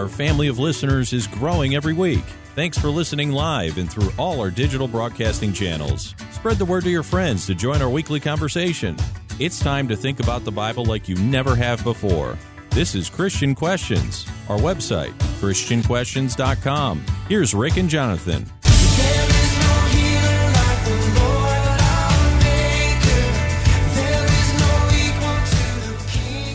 [0.00, 2.24] Our family of listeners is growing every week.
[2.54, 6.14] Thanks for listening live and through all our digital broadcasting channels.
[6.30, 8.96] Spread the word to your friends to join our weekly conversation.
[9.38, 12.38] It's time to think about the Bible like you never have before.
[12.70, 14.26] This is Christian Questions.
[14.48, 17.04] Our website, ChristianQuestions.com.
[17.28, 18.46] Here's Rick and Jonathan.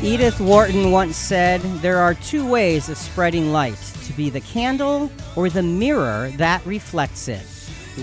[0.05, 5.11] Edith Wharton once said, There are two ways of spreading light to be the candle
[5.35, 7.43] or the mirror that reflects it.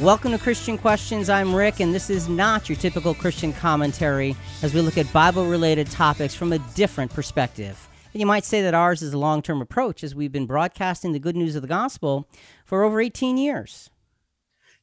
[0.01, 1.31] Welcome to Christian Questions.
[1.31, 4.35] I'm Rick, and this is not your typical Christian commentary
[4.65, 7.89] as we look at Bible related topics from a different perspective.
[8.13, 11.13] And you might say that ours is a long term approach as we've been broadcasting
[11.13, 12.29] the good news of the gospel
[12.65, 13.91] for over 18 years.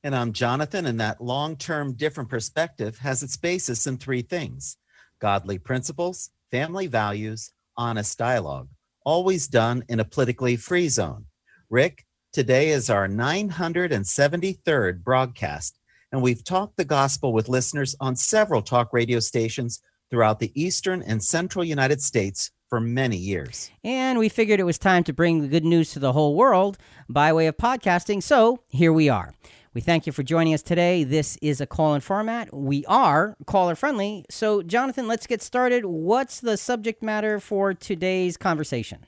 [0.05, 4.77] And I'm Jonathan, and that long term different perspective has its basis in three things
[5.19, 8.67] godly principles, family values, honest dialogue,
[9.05, 11.25] always done in a politically free zone.
[11.69, 15.77] Rick, today is our 973rd broadcast,
[16.11, 21.03] and we've talked the gospel with listeners on several talk radio stations throughout the eastern
[21.03, 23.69] and central United States for many years.
[23.83, 26.77] And we figured it was time to bring the good news to the whole world
[27.07, 29.33] by way of podcasting, so here we are.
[29.79, 31.05] We thank you for joining us today.
[31.05, 32.53] This is a call in format.
[32.53, 34.25] We are caller friendly.
[34.29, 35.85] So, Jonathan, let's get started.
[35.85, 39.05] What's the subject matter for today's conversation?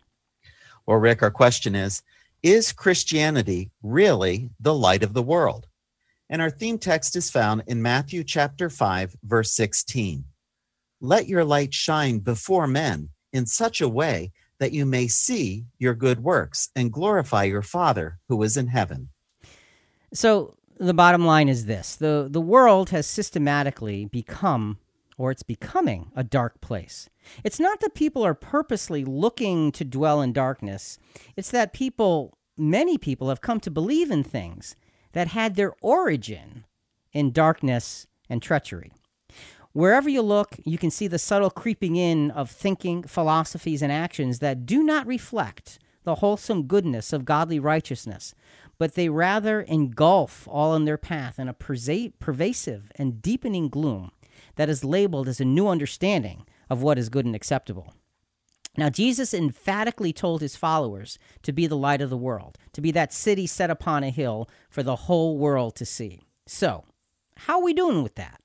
[0.86, 2.03] Well, Rick, our question is
[2.41, 5.67] Is Christianity really the light of the world?
[6.30, 10.23] And our theme text is found in Matthew chapter 5, verse 16.
[11.02, 15.95] Let your light shine before men in such a way that you may see your
[15.95, 19.09] good works and glorify your Father who is in heaven.
[20.13, 24.79] So the bottom line is this the, the world has systematically become,
[25.17, 27.09] or it's becoming, a dark place.
[27.43, 30.97] It's not that people are purposely looking to dwell in darkness,
[31.38, 34.75] it's that people, many people, have come to believe in things
[35.13, 36.66] that had their origin
[37.13, 38.91] in darkness and treachery.
[39.73, 44.39] Wherever you look, you can see the subtle creeping in of thinking, philosophies, and actions
[44.39, 48.33] that do not reflect the wholesome goodness of godly righteousness,
[48.81, 54.09] but they rather engulf all in their path in a pervasive and deepening gloom
[54.56, 57.94] that is labeled as a new understanding of what is good and acceptable.
[58.75, 62.90] Now, Jesus emphatically told his followers to be the light of the world, to be
[62.90, 66.24] that city set upon a hill for the whole world to see.
[66.48, 66.84] So,
[67.38, 68.42] how are we doing with that?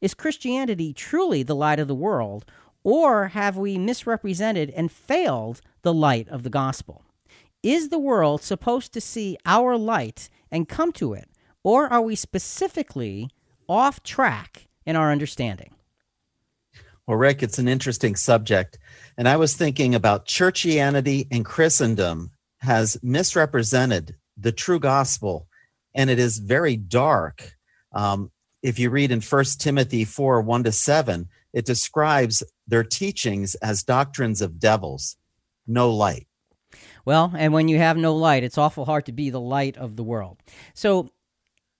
[0.00, 2.46] Is Christianity truly the light of the world,
[2.82, 7.04] or have we misrepresented and failed the light of the gospel?
[7.62, 11.28] Is the world supposed to see our light and come to it?
[11.64, 13.30] Or are we specifically
[13.68, 15.74] off track in our understanding?
[17.06, 18.78] Well, Rick, it's an interesting subject.
[19.16, 25.48] And I was thinking about churchianity and Christendom has misrepresented the true gospel,
[25.94, 27.56] and it is very dark.
[27.92, 28.30] Um,
[28.62, 33.82] if you read in First Timothy 4 1 to 7, it describes their teachings as
[33.82, 35.16] doctrines of devils,
[35.66, 36.27] no light.
[37.08, 39.96] Well, and when you have no light, it's awful hard to be the light of
[39.96, 40.36] the world.
[40.74, 41.08] So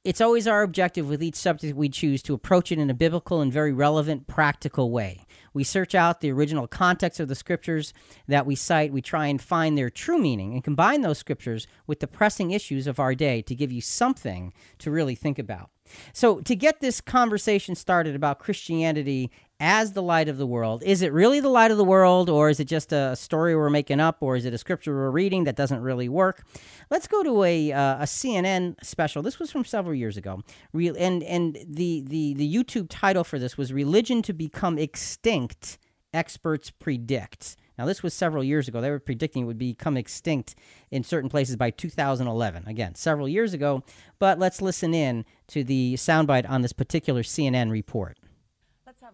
[0.03, 3.43] it's always our objective with each subject we choose to approach it in a biblical
[3.43, 5.27] and very relevant, practical way.
[5.53, 7.93] We search out the original context of the scriptures
[8.27, 8.91] that we cite.
[8.91, 12.87] We try and find their true meaning and combine those scriptures with the pressing issues
[12.87, 15.69] of our day to give you something to really think about.
[16.15, 19.31] So, to get this conversation started about Christianity
[19.61, 20.83] as the light of the world.
[20.85, 23.71] Is it really the light of the world, or is it just a story we're
[23.71, 26.45] making up, or is it a scripture we're reading that doesn't really work?
[26.91, 29.23] Let's go to a uh, a CNN special.
[29.23, 30.43] This was from several years ago,
[30.73, 35.79] Real and and the the the YouTube title for this was "Religion to Become Extinct."
[36.15, 37.57] Experts predict.
[37.77, 38.81] Now, this was several years ago.
[38.81, 40.57] They were predicting it would become extinct
[40.91, 42.65] in certain places by 2011.
[42.67, 43.85] Again, several years ago.
[44.19, 48.19] But let's listen in to the soundbite on this particular CNN report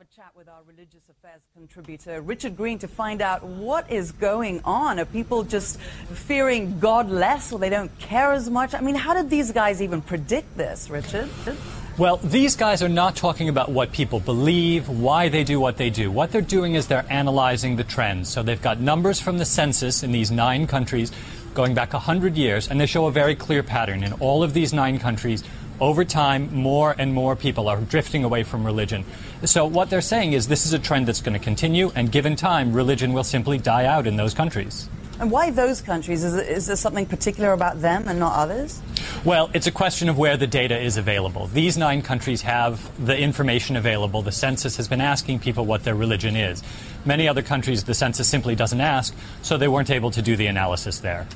[0.05, 4.61] a chat with our religious affairs contributor, Richard Greene, to find out what is going
[4.65, 4.99] on.
[4.99, 8.75] Are people just fearing God less or they don't care as much?
[8.75, 11.31] I mean, how did these guys even predict this, Richard?
[11.97, 15.91] Well, these guys are not talking about what people believe, why they do what they
[15.91, 16.11] do.
[16.11, 18.29] What they're doing is they're analyzing the trends.
[18.29, 21.13] So they've got numbers from the census in these nine countries
[21.55, 24.03] going back 100 years, and they show a very clear pattern.
[24.03, 25.45] In all of these nine countries,
[25.85, 29.05] over time, more and more people are drifting away from religion.
[29.45, 32.37] So, what they're saying is this is a trend that's going to continue, and given
[32.37, 34.89] time, religion will simply die out in those countries.
[35.21, 36.25] And why those countries?
[36.25, 38.83] Is, is there something particular about them and not others?
[39.25, 41.47] Well, it's a question of where the data is available.
[41.47, 44.23] These nine countries have the information available.
[44.23, 46.63] The census has been asking people what their religion is.
[47.05, 50.47] Many other countries, the census simply doesn't ask, so they weren't able to do the
[50.47, 51.29] analysis there.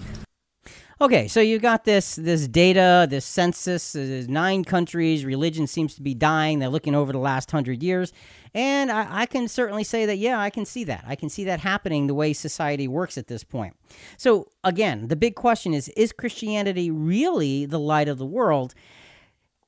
[1.01, 3.93] Okay, so you got this this data, this census.
[3.93, 5.25] There's nine countries.
[5.25, 6.59] Religion seems to be dying.
[6.59, 8.13] They're looking over the last hundred years,
[8.53, 10.19] and I, I, can certainly say that.
[10.19, 11.05] Yeah, I can see that.
[11.07, 13.77] I can see that happening the way society works at this point.
[14.17, 18.75] So again, the big question is: Is Christianity really the light of the world?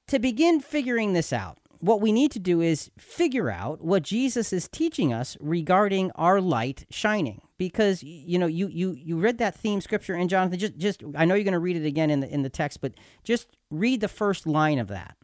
[0.08, 4.52] To begin figuring this out, what we need to do is figure out what Jesus
[4.52, 7.40] is teaching us regarding our light shining.
[7.60, 11.26] Because you know, you you you read that theme scripture, and Jonathan, just just I
[11.26, 14.00] know you're going to read it again in the in the text, but just read
[14.00, 15.14] the first line of that.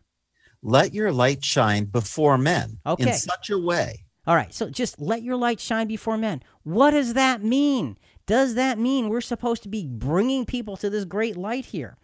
[0.62, 3.08] Let your light shine before men okay.
[3.08, 4.04] in such a way.
[4.26, 6.42] All right, so just let your light shine before men.
[6.62, 7.96] What does that mean?
[8.26, 11.96] Does that mean we're supposed to be bringing people to this great light here?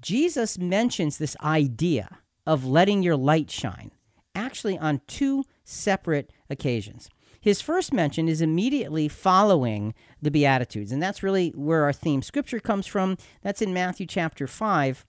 [0.00, 3.90] Jesus mentions this idea of letting your light shine,
[4.36, 7.10] actually on two separate occasions.
[7.48, 12.60] His first mention is immediately following the Beatitudes, and that's really where our theme scripture
[12.60, 13.16] comes from.
[13.40, 15.06] That's in Matthew chapter 5.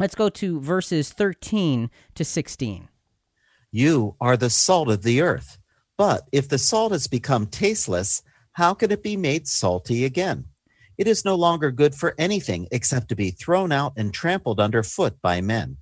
[0.00, 2.88] Let's go to verses 13 to 16.
[3.70, 5.58] You are the salt of the earth,
[5.96, 8.24] but if the salt has become tasteless,
[8.54, 10.46] how can it be made salty again?
[10.98, 15.22] It is no longer good for anything except to be thrown out and trampled underfoot
[15.22, 15.76] by men.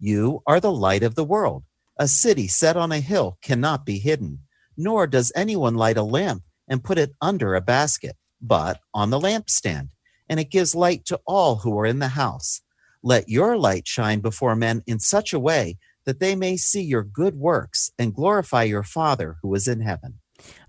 [0.00, 1.62] You are the light of the world.
[2.00, 4.40] A city set on a hill cannot be hidden,
[4.82, 9.20] nor does anyone light a lamp and put it under a basket, but on the
[9.20, 9.88] lampstand,
[10.28, 12.62] and it gives light to all who are in the house.
[13.02, 17.02] Let your light shine before men in such a way that they may see your
[17.02, 20.20] good works and glorify your Father who is in heaven.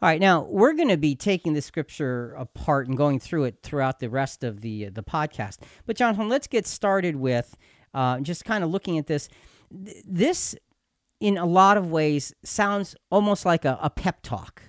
[0.02, 3.60] All right, now we're going to be taking the scripture apart and going through it
[3.64, 5.60] throughout the rest of the the podcast.
[5.86, 7.56] But Jonathan, let's get started with
[7.94, 9.30] uh, just kind of looking at this,
[9.72, 10.56] this
[11.22, 14.62] in a lot of ways sounds almost like a, a pep talk.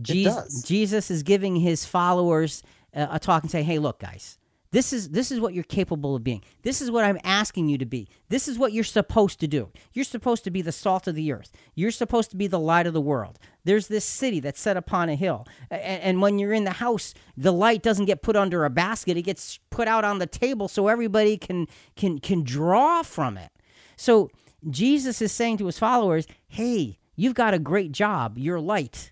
[0.00, 2.62] Jesus, Jesus is giving his followers
[2.94, 4.38] a, a talk and say, "Hey, look, guys,
[4.72, 6.44] this is this is what you're capable of being.
[6.62, 8.08] This is what I'm asking you to be.
[8.28, 9.70] This is what you're supposed to do.
[9.92, 11.50] You're supposed to be the salt of the earth.
[11.74, 13.40] You're supposed to be the light of the world.
[13.64, 15.46] There's this city that's set upon a hill.
[15.72, 19.16] And, and when you're in the house, the light doesn't get put under a basket.
[19.16, 21.66] It gets put out on the table so everybody can
[21.96, 23.50] can can draw from it.
[23.96, 24.30] So
[24.68, 28.36] Jesus is saying to his followers, "Hey, you've got a great job.
[28.36, 29.10] You're light."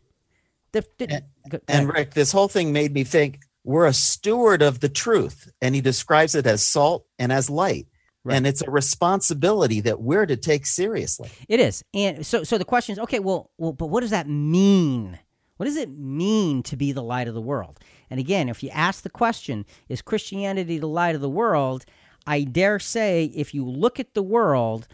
[0.73, 4.81] The, the, and, and Rick, this whole thing made me think we're a steward of
[4.81, 7.87] the truth and he describes it as salt and as light.
[8.25, 8.37] Right.
[8.37, 11.31] and it's a responsibility that we're to take seriously.
[11.49, 11.85] It is.
[11.95, 15.19] And so so the question is okay well well but what does that mean?
[15.57, 17.79] What does it mean to be the light of the world?
[18.11, 21.85] And again if you ask the question is christianity the light of the world?
[22.27, 24.89] I dare say if you look at the world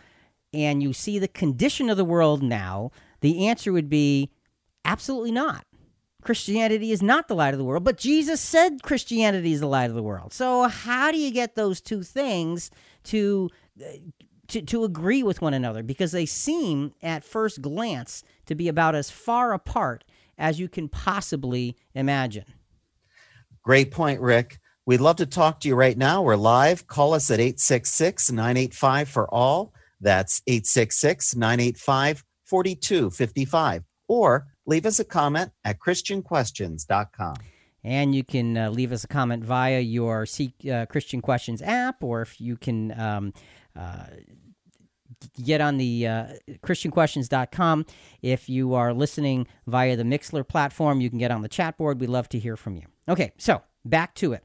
[0.54, 2.90] and you see the condition of the world now
[3.20, 4.30] the answer would be
[4.84, 5.66] absolutely not
[6.24, 9.90] Christianity is not the light of the world, but Jesus said Christianity is the light
[9.90, 10.32] of the world.
[10.32, 12.70] So how do you get those two things
[13.04, 13.88] to uh,
[14.48, 15.82] to, to agree with one another?
[15.82, 20.04] Because they seem at first glance to be about as far apart
[20.36, 22.44] as you can possibly imagine.
[23.62, 24.58] Great point, Rick.
[24.86, 26.20] We'd love to talk to you right now.
[26.22, 26.86] We're live.
[26.86, 29.72] Call us at 866 985 for all.
[30.04, 33.84] That's 866 985 4255.
[34.06, 37.36] Or leave us a comment at christianquestions.com.
[37.82, 42.02] And you can uh, leave us a comment via your Seek uh, Christian Questions app,
[42.02, 43.34] or if you can um,
[43.76, 44.06] uh,
[45.42, 46.26] get on the uh,
[46.62, 47.86] christianquestions.com.
[48.22, 52.00] If you are listening via the Mixlr platform, you can get on the chat board.
[52.00, 52.84] We'd love to hear from you.
[53.08, 54.44] Okay, so back to it.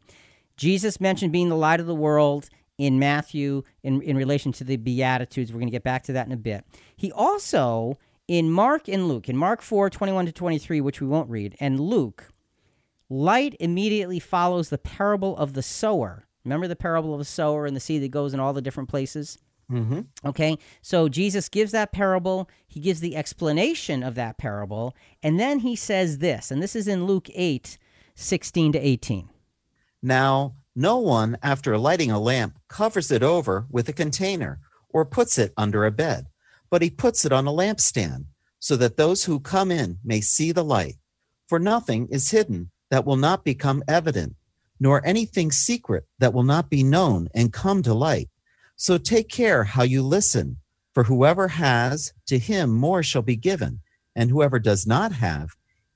[0.58, 2.50] Jesus mentioned being the light of the world
[2.80, 5.52] in Matthew in, in relation to the Beatitudes.
[5.52, 6.66] We're going to get back to that in a bit.
[6.96, 11.30] He also in Mark and Luke, in Mark 4, 21 to 23, which we won't
[11.30, 12.30] read, and Luke,
[13.10, 16.28] light immediately follows the parable of the sower.
[16.46, 18.88] Remember the parable of the sower and the seed that goes in all the different
[18.88, 19.40] places?
[19.72, 20.02] Mm-hmm.
[20.26, 25.60] Okay, so Jesus gives that parable, he gives the explanation of that parable, and then
[25.60, 27.80] he says this, and this is in Luke 8,
[28.14, 29.30] 16 to 18.
[30.04, 34.60] Now, no one, after lighting a lamp, covers it over with a container
[34.90, 36.26] or puts it under a bed
[36.70, 38.26] but he puts it on a lampstand,
[38.60, 40.96] so that those who come in may see the light.
[41.48, 44.36] For nothing is hidden that will not become evident,
[44.80, 48.30] nor anything secret that will not be known and come to light.
[48.76, 50.58] So take care how you listen,
[50.94, 53.82] for whoever has, to him more shall be given,
[54.16, 55.50] and whoever does not have,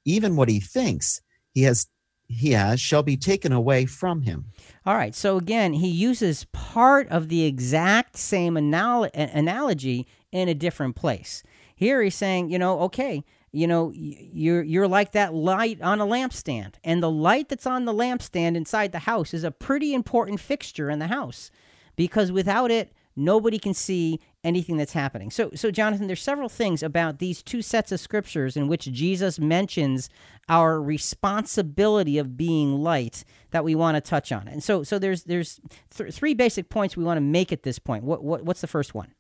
[0.06, 1.22] even what he thinks
[1.54, 1.88] he has
[2.28, 4.46] he has shall be taken away from him.
[4.86, 5.16] All right.
[5.16, 11.44] So again, he uses part of the exact same anal- analogy in a different place.
[11.76, 16.08] Here he's saying, you know, okay, you know, you're you're like that light on a
[16.08, 20.40] lampstand, and the light that's on the lampstand inside the house is a pretty important
[20.40, 21.52] fixture in the house,
[21.96, 25.32] because without it, nobody can see anything that's happening.
[25.32, 29.40] So, so Jonathan, there's several things about these two sets of scriptures in which Jesus
[29.40, 30.10] mentions
[30.50, 34.48] our responsibility of being light that we want to touch on.
[34.48, 35.60] And so, so there's there's
[35.96, 38.04] th- three basic points we want to make at this point.
[38.04, 39.14] What, what what's the first one?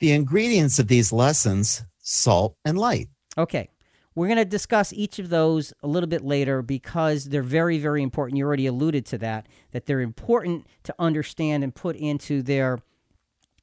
[0.00, 3.08] The ingredients of these lessons: salt and light.
[3.36, 3.68] Okay.
[4.16, 8.00] We're going to discuss each of those a little bit later because they're very, very
[8.00, 8.38] important.
[8.38, 12.78] You already alluded to that, that they're important to understand and put into their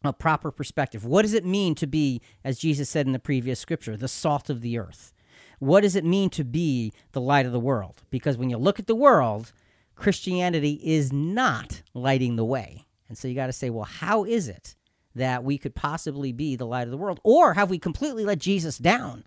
[0.04, 1.06] a proper perspective.
[1.06, 4.50] What does it mean to be, as Jesus said in the previous scripture, the salt
[4.50, 5.14] of the earth?
[5.60, 8.02] What does it mean to be the light of the world?
[8.10, 9.54] Because when you look at the world,
[9.96, 12.88] Christianity is not lighting the way.
[13.08, 14.76] And so you got to say, well, how is it
[15.14, 17.20] that we could possibly be the light of the world?
[17.24, 19.26] Or have we completely let Jesus down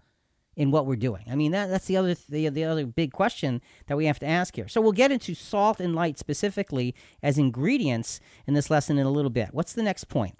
[0.57, 1.25] in what we're doing?
[1.31, 4.27] I mean, that, that's the other, the, the other big question that we have to
[4.27, 4.67] ask here.
[4.67, 9.11] So we'll get into salt and light specifically as ingredients in this lesson in a
[9.11, 9.51] little bit.
[9.53, 10.37] What's the next point?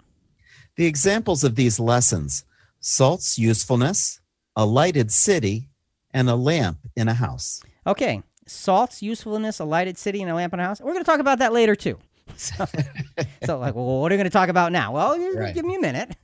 [0.77, 2.43] The examples of these lessons
[2.81, 4.19] salt's usefulness,
[4.55, 5.69] a lighted city,
[6.11, 7.61] and a lamp in a house.
[7.87, 10.81] Okay, salt's usefulness, a lighted city, and a lamp in a house.
[10.81, 11.97] We're going to talk about that later too.
[12.37, 12.65] So,
[13.45, 14.91] so like, well, what are you going to talk about now?
[14.91, 15.53] Well, right.
[15.53, 16.15] give me a minute.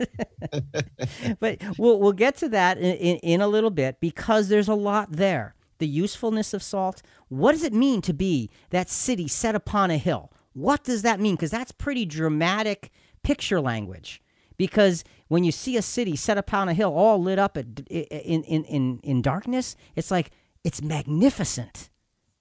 [1.39, 4.74] but we'll we'll get to that in, in, in a little bit because there's a
[4.74, 5.53] lot there.
[5.77, 7.03] The usefulness of salt.
[7.29, 10.31] What does it mean to be that city set upon a hill?
[10.53, 11.36] What does that mean?
[11.36, 12.91] Because that's pretty dramatic
[13.22, 14.22] picture language
[14.62, 18.44] because when you see a city set upon a hill all lit up at, in,
[18.44, 20.30] in, in, in darkness, it's like
[20.63, 21.89] it's magnificent.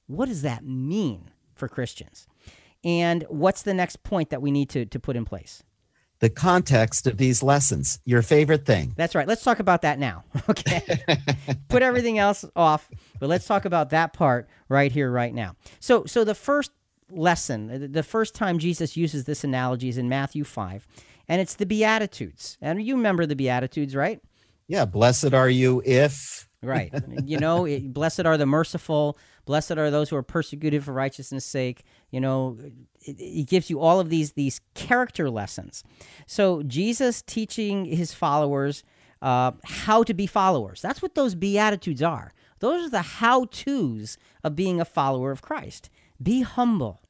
[0.07, 2.27] What does that mean for Christians?
[2.85, 5.62] And what's the next point that we need to, to put in place?
[6.19, 8.93] The context of these lessons, your favorite thing.
[8.99, 9.27] That's right.
[9.27, 10.25] Let's talk about that now.
[10.50, 10.83] Okay.
[11.69, 15.57] put everything else off, but let's talk about that part right here, right now.
[15.79, 16.71] So, so the first
[17.11, 20.87] lesson, the first time Jesus uses this analogy is in Matthew 5
[21.30, 22.58] and it's the Beatitudes.
[22.60, 24.20] And you remember the Beatitudes, right?
[24.66, 26.49] Yeah, blessed are you if.
[26.60, 26.92] right.
[27.25, 31.44] You know, it, blessed are the merciful, blessed are those who are persecuted for righteousness'
[31.44, 31.84] sake.
[32.10, 32.58] You know,
[33.00, 35.84] it, it gives you all of these these character lessons.
[36.26, 38.82] So Jesus teaching his followers
[39.22, 40.82] uh, how to be followers.
[40.82, 42.32] That's what those Beatitudes are.
[42.58, 45.90] Those are the how tos of being a follower of Christ.
[46.20, 47.02] Be humble,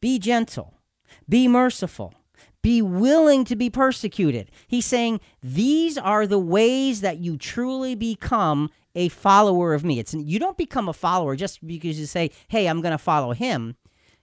[0.00, 0.80] be gentle,
[1.28, 2.14] be merciful,
[2.62, 4.50] be willing to be persecuted.
[4.66, 9.98] He's saying these are the ways that you truly become a follower of me.
[9.98, 13.32] It's you don't become a follower just because you say, "Hey, I'm going to follow
[13.32, 13.76] him."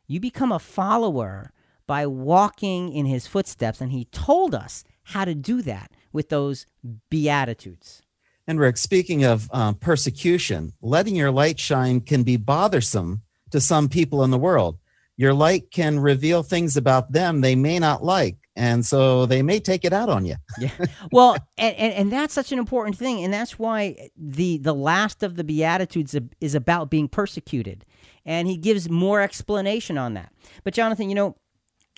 [0.08, 1.52] You become a follower
[1.86, 6.66] by walking in his footsteps and he told us how to do that with those
[7.10, 8.02] beatitudes.
[8.46, 13.90] And Rick, speaking of um, persecution, letting your light shine can be bothersome to some
[13.90, 14.78] people in the world
[15.18, 19.60] your light can reveal things about them they may not like and so they may
[19.60, 20.36] take it out on you.
[20.60, 20.72] Yeah.
[21.12, 25.22] Well and, and, and that's such an important thing and that's why the the last
[25.22, 27.86] of the beatitudes is about being persecuted
[28.26, 30.32] and he gives more explanation on that.
[30.64, 31.36] But jonathan you know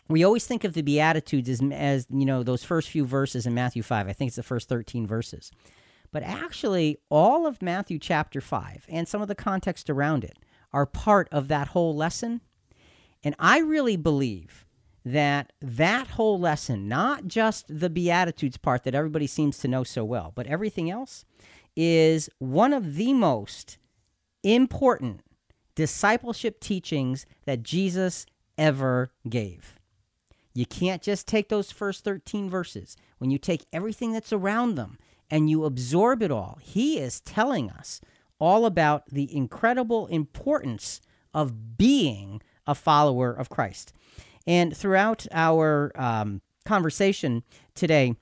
[0.10, 3.54] we always think of the beatitudes as, as you know those first few verses in
[3.54, 5.52] matthew 5 i think it's the first 13 verses.
[6.12, 10.38] But actually all of matthew chapter 5 and some of the context around it
[10.74, 12.42] are part of that whole lesson
[13.24, 14.66] and I really believe
[15.06, 20.04] that that whole lesson, not just the Beatitudes part that everybody seems to know so
[20.04, 21.26] well, but everything else,
[21.76, 23.78] is one of the most
[24.44, 25.22] important
[25.76, 28.26] discipleship teachings that Jesus
[28.58, 29.76] ever gave.
[30.54, 32.98] You can't just take those first 13 verses.
[33.18, 34.98] When you take everything that's around them
[35.30, 38.02] and you absorb it all, he is telling us
[38.40, 41.02] all about the incredible importance
[41.34, 43.94] of being a follower of Christ.
[44.46, 48.16] And throughout our um, conversation today,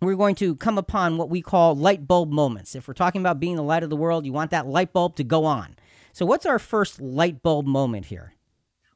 [0.00, 2.74] we're going to come upon what we call light bulb moments.
[2.74, 5.16] If we're talking about being the light of the world, you want that light bulb
[5.16, 5.76] to go on.
[6.12, 8.34] So, what's our first light bulb moment here?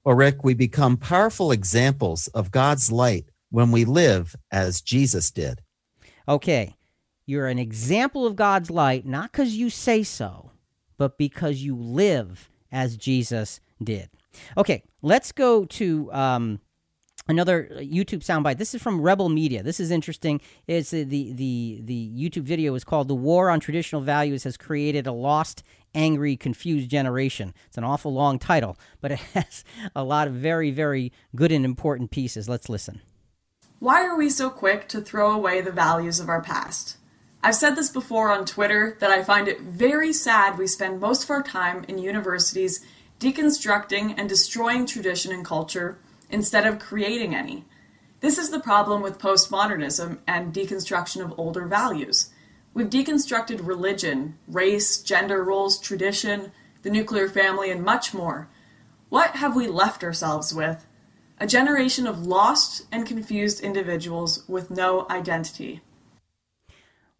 [0.04, 5.62] Well, Rick, we become powerful examples of God's light when we live as Jesus did.
[6.28, 6.76] Okay.
[7.28, 10.52] You're an example of God's light, not because you say so,
[10.96, 14.10] but because you live as Jesus did.
[14.56, 16.60] Okay, let's go to um,
[17.28, 18.58] another YouTube soundbite.
[18.58, 19.62] This is from Rebel Media.
[19.62, 20.40] This is interesting.
[20.66, 24.56] It's the, the the the YouTube video is called "The War on Traditional Values Has
[24.56, 25.62] Created a Lost
[25.94, 27.54] Angry, Confused Generation.
[27.66, 29.64] It's an awful long title, but it has
[29.94, 32.48] a lot of very, very good and important pieces.
[32.48, 33.00] Let's listen.
[33.78, 36.96] Why are we so quick to throw away the values of our past?
[37.42, 41.24] I've said this before on Twitter that I find it very sad we spend most
[41.24, 42.84] of our time in universities
[43.20, 45.98] deconstructing and destroying tradition and culture
[46.30, 47.64] instead of creating any.
[48.20, 52.30] This is the problem with postmodernism and deconstruction of older values.
[52.74, 58.48] We've deconstructed religion, race, gender roles, tradition, the nuclear family, and much more.
[59.08, 60.86] What have we left ourselves with?
[61.38, 65.80] A generation of lost and confused individuals with no identity.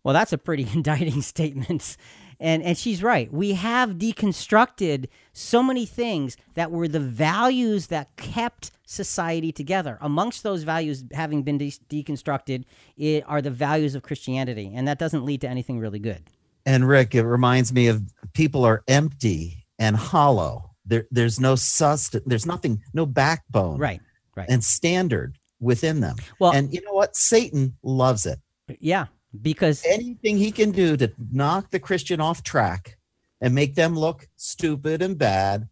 [0.02, 1.96] Well, that's a pretty indicting statement.
[2.38, 3.32] And and she's right.
[3.32, 9.98] We have deconstructed so many things that were the values that kept society together.
[10.00, 12.64] Amongst those values having been de- deconstructed
[12.96, 16.22] it are the values of Christianity, and that doesn't lead to anything really good.
[16.64, 18.02] And Rick, it reminds me of
[18.34, 20.72] people are empty and hollow.
[20.84, 22.26] There, there's no sustenance.
[22.28, 24.00] There's nothing, no backbone, Right.
[24.36, 24.48] Right.
[24.48, 26.16] and standard within them.
[26.38, 27.16] Well- and you know what?
[27.16, 28.38] Satan loves it.
[28.80, 29.06] yeah,
[29.42, 32.98] because Anything he can do to knock the Christian off track
[33.40, 35.68] and make them look stupid and bad,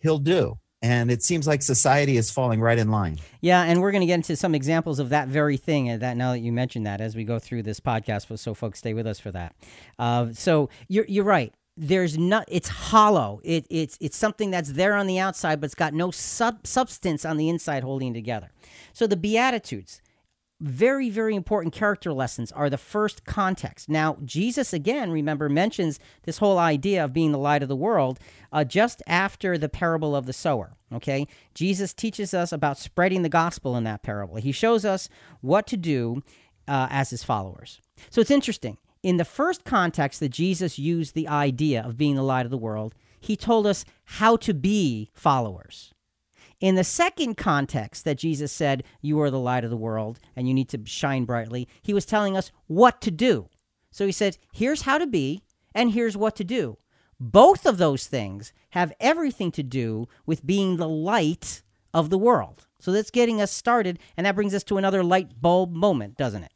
[0.00, 0.58] he'll do.
[0.82, 3.18] And it seems like society is falling right in line.
[3.40, 5.90] Yeah, and we're going to get into some examples of that very thing.
[5.90, 8.80] uh, That now that you mentioned that, as we go through this podcast, so folks
[8.80, 9.54] stay with us for that.
[9.98, 11.54] Uh, so you're you're right.
[11.78, 12.44] There's not.
[12.48, 13.40] It's hollow.
[13.42, 17.24] It, it's it's something that's there on the outside, but it's got no sub, substance
[17.24, 18.50] on the inside holding it together.
[18.92, 20.02] So the Beatitudes,
[20.60, 23.88] very very important character lessons are the first context.
[23.88, 28.18] Now jesus again remember mentions this whole idea of being the light of the world
[28.52, 31.26] uh, just after the parable of the sower okay?
[31.54, 34.36] Jesus teaches us about spreading the gospel in that parable.
[34.36, 35.08] He shows us
[35.40, 36.22] what to do
[36.68, 37.80] uh, as his followers.
[38.10, 38.78] So it's interesting.
[39.02, 42.58] In the first context that jesus used the idea of being the light of the
[42.58, 45.93] world he told us how to be followers
[46.64, 50.48] in the second context that Jesus said, You are the light of the world and
[50.48, 53.50] you need to shine brightly, he was telling us what to do.
[53.90, 55.42] So he said, Here's how to be,
[55.74, 56.78] and here's what to do.
[57.20, 61.60] Both of those things have everything to do with being the light
[61.92, 62.66] of the world.
[62.80, 66.44] So that's getting us started, and that brings us to another light bulb moment, doesn't
[66.44, 66.52] it?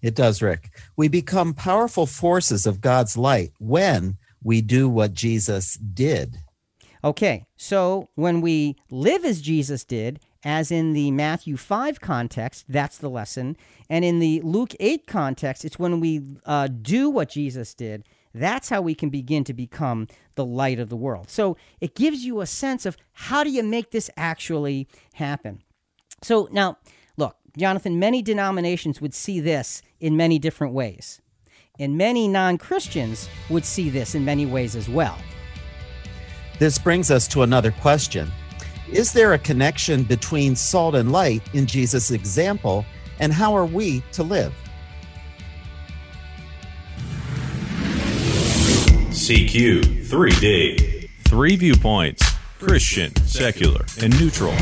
[0.00, 0.70] It does, Rick.
[0.96, 6.38] We become powerful forces of God's light when we do what Jesus did.
[7.02, 12.98] Okay, so when we live as Jesus did, as in the Matthew 5 context, that's
[12.98, 13.56] the lesson.
[13.88, 18.04] And in the Luke 8 context, it's when we uh, do what Jesus did.
[18.34, 21.30] That's how we can begin to become the light of the world.
[21.30, 25.62] So it gives you a sense of how do you make this actually happen.
[26.22, 26.78] So now,
[27.16, 31.20] look, Jonathan, many denominations would see this in many different ways.
[31.78, 35.16] And many non Christians would see this in many ways as well.
[36.60, 38.30] This brings us to another question
[38.92, 42.84] Is there a connection between salt and light in Jesus' example,
[43.18, 44.52] and how are we to live?
[49.08, 51.08] CQ 3D.
[51.26, 52.22] Three viewpoints
[52.58, 54.54] Christian, secular, and neutral.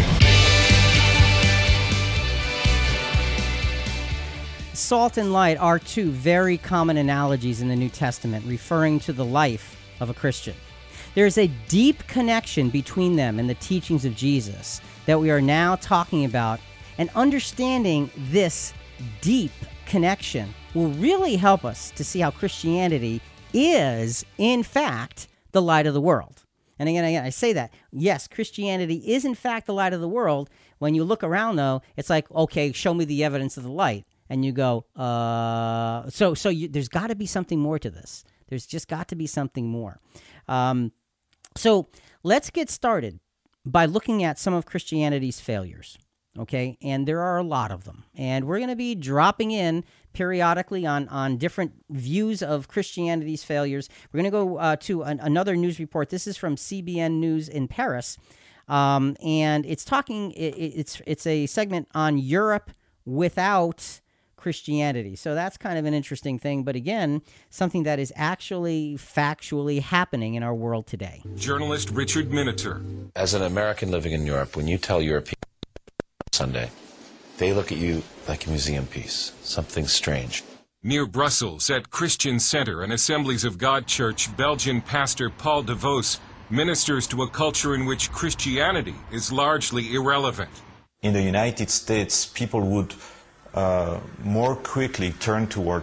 [4.73, 9.25] Salt and light are two very common analogies in the New Testament referring to the
[9.25, 10.55] life of a Christian.
[11.19, 15.41] There is a deep connection between them and the teachings of Jesus that we are
[15.41, 16.61] now talking about,
[16.97, 18.73] and understanding this
[19.21, 19.51] deep
[19.85, 23.21] connection will really help us to see how Christianity
[23.53, 26.45] is, in fact, the light of the world.
[26.79, 30.09] And again, again, I say that yes, Christianity is in fact the light of the
[30.09, 30.49] world.
[30.79, 34.05] When you look around, though, it's like, okay, show me the evidence of the light,
[34.31, 38.23] and you go, uh, so so you, there's got to be something more to this.
[38.47, 39.99] There's just got to be something more.
[40.47, 40.93] Um,
[41.59, 41.89] so
[42.23, 43.21] let's get started
[43.65, 45.99] by looking at some of Christianity's failures.
[46.39, 49.83] Okay, and there are a lot of them, and we're going to be dropping in
[50.13, 53.89] periodically on on different views of Christianity's failures.
[54.13, 56.11] We're going to go uh, to an, another news report.
[56.11, 58.19] This is from CBN News in Paris,
[58.69, 60.31] um, and it's talking.
[60.33, 62.71] It, it's it's a segment on Europe
[63.05, 64.01] without
[64.39, 65.17] Christianity.
[65.17, 67.21] So that's kind of an interesting thing, but again,
[67.51, 71.23] something that is actually factually happening in our world today.
[71.37, 73.11] Journalist Richard Miniter.
[73.15, 75.37] As an American living in Europe, when you tell Europeans
[76.33, 76.71] Sunday,
[77.37, 80.43] they look at you like a museum piece, something strange.
[80.83, 86.21] Near Brussels, at Christian Center and Assemblies of God Church, Belgian pastor Paul de Vos
[86.51, 90.51] ministers to a culture in which Christianity is largely irrelevant.
[91.03, 92.95] In the United States, people would
[93.59, 95.83] uh, more quickly turn toward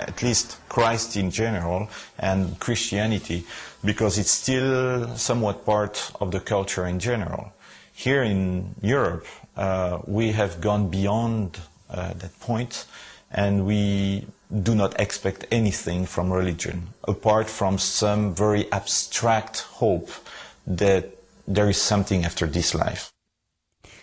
[0.00, 3.44] at least Christ in general and Christianity,
[3.84, 7.52] because it's still somewhat part of the culture in general.
[7.92, 11.58] Here in Europe, uh, we have gone beyond
[11.88, 12.86] uh, that point,
[13.30, 14.26] and we
[14.62, 20.10] do not expect anything from religion apart from some very abstract hope
[20.66, 21.04] that
[21.46, 23.12] there is something after this life.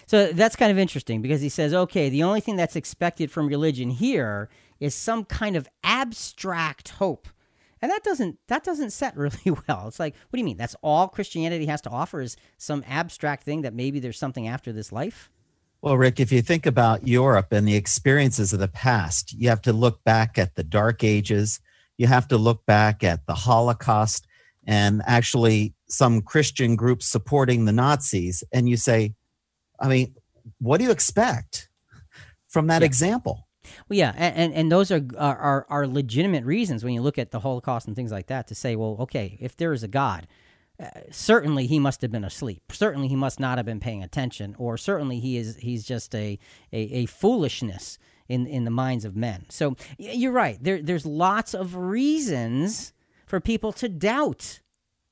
[0.06, 3.48] So that's kind of interesting because he says, okay, the only thing that's expected from
[3.48, 7.28] religion here is some kind of abstract hope.
[7.82, 9.88] And that doesn't that doesn't set really well.
[9.88, 10.58] It's like, what do you mean?
[10.58, 14.72] That's all Christianity has to offer is some abstract thing that maybe there's something after
[14.72, 15.30] this life?
[15.82, 19.62] Well, Rick, if you think about Europe and the experiences of the past, you have
[19.64, 21.60] to look back at the Dark Ages,
[21.98, 24.26] you have to look back at the Holocaust
[24.66, 28.44] and actually some Christian groups supporting the Nazis.
[28.52, 29.14] And you say,
[29.80, 30.16] I mean,
[30.60, 31.70] what do you expect
[32.48, 32.86] from that Yeah.
[32.86, 33.48] example?
[33.90, 37.18] Well, yeah, and, and, and those are, are are are legitimate reasons when you look
[37.18, 39.88] at the Holocaust and things like that to say, well, okay, if there is a
[39.88, 40.28] God,
[40.80, 42.62] uh, certainly he must have been asleep.
[42.72, 46.38] Certainly he must not have been paying attention, or certainly he is he's just a
[46.72, 47.98] a, a foolishness
[48.30, 49.46] in in the minds of men.
[49.50, 50.60] So you're right.
[50.62, 52.94] There there's lots of reasons
[53.26, 54.60] for people to doubt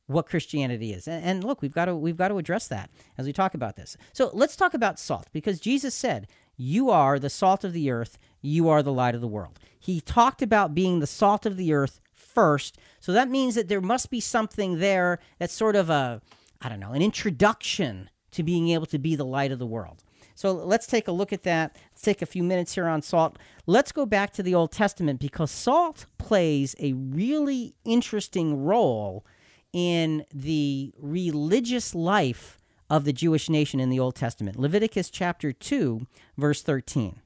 [0.07, 1.07] what Christianity is.
[1.07, 3.75] And, and look, we've got to we've got to address that as we talk about
[3.75, 3.97] this.
[4.13, 8.17] So let's talk about salt because Jesus said, "You are the salt of the earth,
[8.41, 11.73] you are the light of the world." He talked about being the salt of the
[11.73, 12.77] earth first.
[12.99, 16.21] So that means that there must be something there that's sort of a
[16.61, 20.03] I don't know, an introduction to being able to be the light of the world.
[20.35, 21.75] So let's take a look at that.
[21.91, 23.37] Let's take a few minutes here on salt.
[23.67, 29.25] Let's go back to the Old Testament because salt plays a really interesting role
[29.73, 32.59] in the religious life
[32.89, 34.57] of the Jewish nation in the Old Testament.
[34.57, 36.05] Leviticus chapter 2,
[36.37, 37.19] verse 13.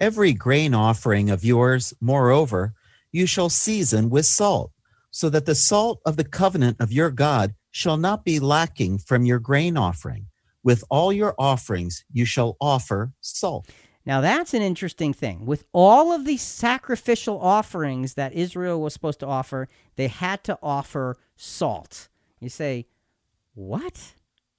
[0.00, 2.72] Every grain offering of yours, moreover,
[3.12, 4.72] you shall season with salt,
[5.10, 9.26] so that the salt of the covenant of your God shall not be lacking from
[9.26, 10.26] your grain offering.
[10.62, 13.68] With all your offerings, you shall offer salt.
[14.06, 15.46] Now that's an interesting thing.
[15.46, 20.58] With all of these sacrificial offerings that Israel was supposed to offer, they had to
[20.62, 22.08] offer salt.
[22.40, 22.86] You say,
[23.54, 24.14] what?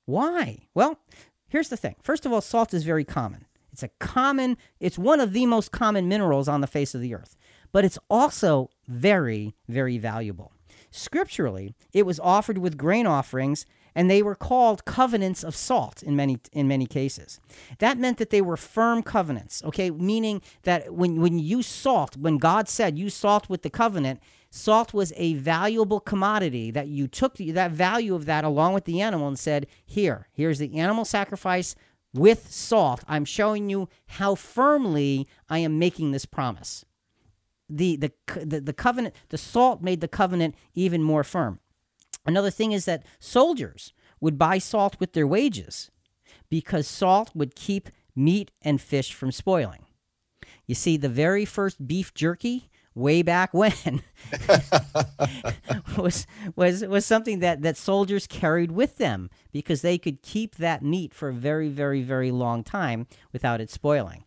[0.05, 0.59] Why?
[0.73, 0.99] Well,
[1.47, 1.95] here's the thing.
[2.03, 3.45] First of all, salt is very common.
[3.73, 7.15] It's a common, it's one of the most common minerals on the face of the
[7.15, 7.37] earth,
[7.71, 10.51] but it's also very, very valuable.
[10.91, 16.15] Scripturally, it was offered with grain offerings and they were called covenants of salt in
[16.15, 17.39] many in many cases.
[17.79, 19.91] That meant that they were firm covenants, okay?
[19.91, 24.93] Meaning that when when you salt, when God said you salt with the covenant, salt
[24.93, 29.01] was a valuable commodity that you took the, that value of that along with the
[29.01, 31.75] animal and said, "Here, here's the animal sacrifice
[32.13, 33.03] with salt.
[33.07, 36.85] I'm showing you how firmly I am making this promise."
[37.69, 41.60] The the the, the covenant, the salt made the covenant even more firm.
[42.25, 45.89] Another thing is that soldiers would buy salt with their wages
[46.49, 49.85] because salt would keep meat and fish from spoiling.
[50.67, 53.73] You see, the very first beef jerky way back when
[55.97, 60.83] was was was something that that soldiers carried with them because they could keep that
[60.83, 64.25] meat for a very very very long time without it spoiling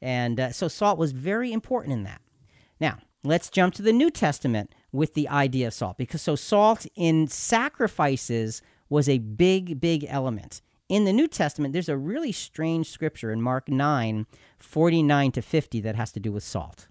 [0.00, 2.22] and uh, so salt was very important in that
[2.80, 6.86] now let's jump to the new testament with the idea of salt because so salt
[6.94, 12.90] in sacrifices was a big big element in the new testament there's a really strange
[12.90, 14.26] scripture in mark 9
[14.58, 16.88] 49 to 50 that has to do with salt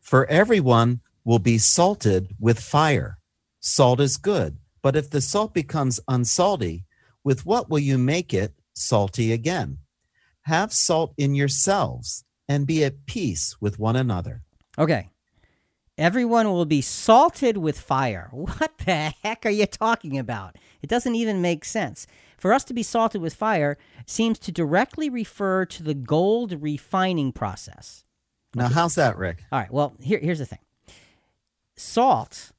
[0.00, 3.18] For everyone will be salted with fire.
[3.60, 6.84] Salt is good, but if the salt becomes unsalty,
[7.24, 9.78] with what will you make it salty again?
[10.42, 14.42] Have salt in yourselves and be at peace with one another.
[14.78, 15.08] Okay.
[15.96, 18.28] Everyone will be salted with fire.
[18.32, 20.56] What the heck are you talking about?
[20.82, 22.06] It doesn't even make sense.
[22.36, 27.32] For us to be salted with fire seems to directly refer to the gold refining
[27.32, 28.04] process.
[28.54, 29.44] Now, how's that, Rick?
[29.50, 30.58] All right, well, here, here's the thing
[31.76, 32.52] salt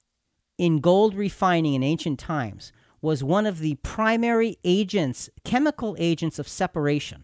[0.58, 2.72] in gold refining in ancient times
[3.02, 7.24] was one of the primary agents, chemical agents of separation.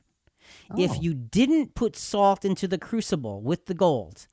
[0.78, 1.02] If oh.
[1.02, 4.28] you didn't put salt into the crucible with the gold,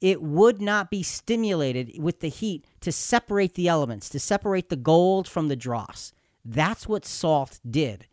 [0.00, 4.76] it would not be stimulated with the heat to separate the elements, to separate the
[4.76, 6.12] gold from the dross.
[6.44, 8.06] That's what salt did.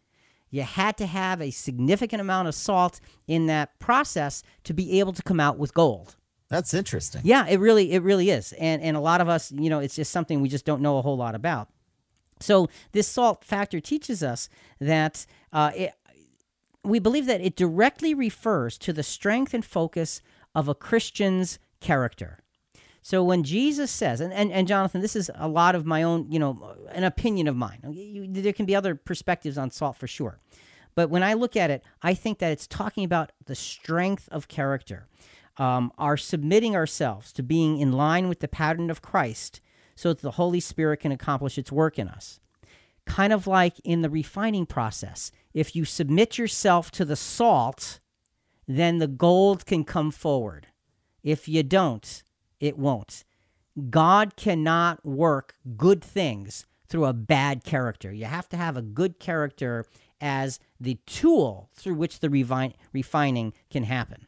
[0.50, 5.13] You had to have a significant amount of salt in that process to be able
[5.13, 6.15] to come out with gold.
[6.50, 7.21] That's interesting.
[7.24, 8.54] Yeah, it really it really is.
[8.54, 10.98] And and a lot of us, you know, it's just something we just don't know
[10.98, 11.69] a whole lot about.
[12.39, 15.93] So this salt factor teaches us that uh, it,
[16.84, 20.21] we believe that it directly refers to the strength and focus
[20.54, 22.39] of a Christian's character.
[23.04, 26.32] So when Jesus says, and, and, and Jonathan, this is a lot of my own,
[26.32, 27.80] you know, an opinion of mine.
[27.91, 30.39] You, there can be other perspectives on salt for sure.
[30.95, 34.48] But when I look at it, I think that it's talking about the strength of
[34.48, 35.08] character,
[35.58, 39.62] um, our submitting ourselves to being in line with the pattern of Christ
[39.95, 42.39] so that the Holy Spirit can accomplish its work in us.
[43.06, 45.32] Kind of like in the refining process.
[45.54, 48.00] If you submit yourself to the salt,
[48.67, 50.67] then the gold can come forward.
[51.26, 52.24] If you don't,
[52.60, 53.26] it won't.
[53.90, 58.14] God cannot work good things through a bad character.
[58.14, 59.86] You have to have a good character
[60.22, 64.28] as the tool through which the refining can happen.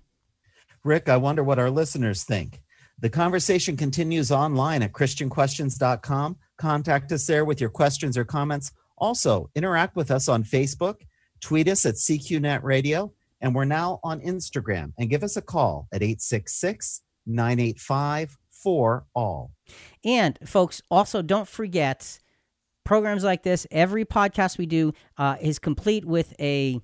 [0.84, 2.62] Rick, I wonder what our listeners think.
[3.00, 6.38] The conversation continues online at ChristianQuestions.com.
[6.58, 8.72] Contact us there with your questions or comments.
[8.98, 11.02] Also, interact with us on Facebook,
[11.42, 14.93] tweet us at CQNet Radio, and we're now on Instagram.
[14.97, 19.52] And give us a call at 866 985 4 all.
[20.04, 22.19] And folks, also don't forget
[22.84, 23.67] programs like this.
[23.69, 26.80] Every podcast we do uh, is complete with a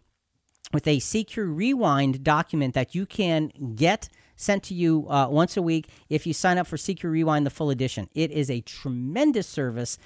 [0.71, 5.61] with a CQ Rewind document that you can get sent to you uh, once a
[5.61, 8.09] week if you sign up for CQ Rewind, the full edition.
[8.13, 9.97] It is a tremendous service.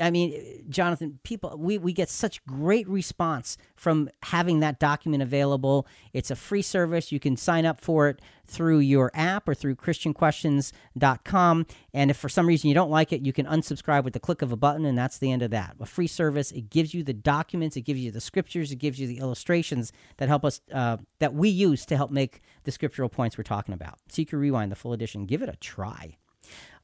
[0.00, 5.86] I mean, Jonathan, people, we, we get such great response from having that document available.
[6.12, 7.10] It's a free service.
[7.10, 11.66] You can sign up for it through your app or through ChristianQuestions.com.
[11.94, 14.42] And if for some reason you don't like it, you can unsubscribe with the click
[14.42, 15.76] of a button, and that's the end of that.
[15.80, 16.52] A free service.
[16.52, 19.92] It gives you the documents, it gives you the scriptures, it gives you the illustrations
[20.18, 23.72] that help us, uh, that we use to help make the scriptural points we're talking
[23.72, 23.98] about.
[24.10, 25.24] CQ Rewind, the full edition.
[25.24, 26.18] Give it a try.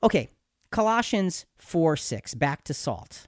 [0.03, 0.31] Okay,
[0.71, 3.27] Colossians 4 6, back to salt.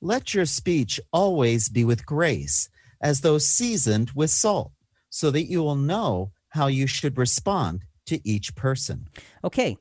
[0.00, 2.68] Let your speech always be with grace,
[3.00, 4.72] as though seasoned with salt,
[5.10, 9.08] so that you will know how you should respond to each person.
[9.42, 9.76] Okay,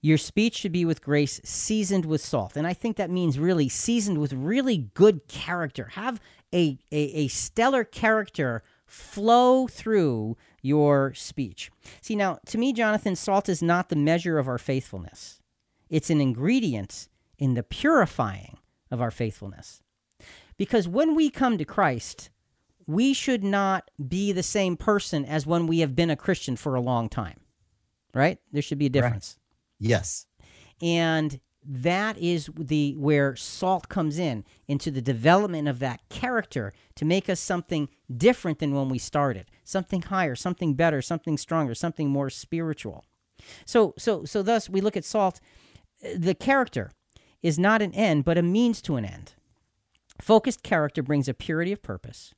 [0.00, 2.56] your speech should be with grace, seasoned with salt.
[2.56, 5.90] And I think that means really seasoned with really good character.
[5.92, 6.20] Have
[6.54, 11.70] a, a, a stellar character flow through your speech.
[12.00, 15.37] See, now, to me, Jonathan, salt is not the measure of our faithfulness.
[15.90, 18.58] It's an ingredient in the purifying
[18.90, 19.82] of our faithfulness.
[20.56, 22.30] Because when we come to Christ,
[22.86, 26.74] we should not be the same person as when we have been a Christian for
[26.74, 27.40] a long time.
[28.14, 28.38] Right?
[28.52, 29.36] There should be a difference.
[29.80, 29.90] Right.
[29.90, 30.26] Yes.
[30.82, 37.04] And that is the where salt comes in into the development of that character to
[37.04, 42.08] make us something different than when we started something higher something better something stronger something
[42.08, 43.04] more spiritual
[43.66, 45.40] so so so thus we look at salt
[46.16, 46.90] the character
[47.42, 49.34] is not an end, but a means to an end.
[50.20, 52.34] Focused character brings a purity of purpose.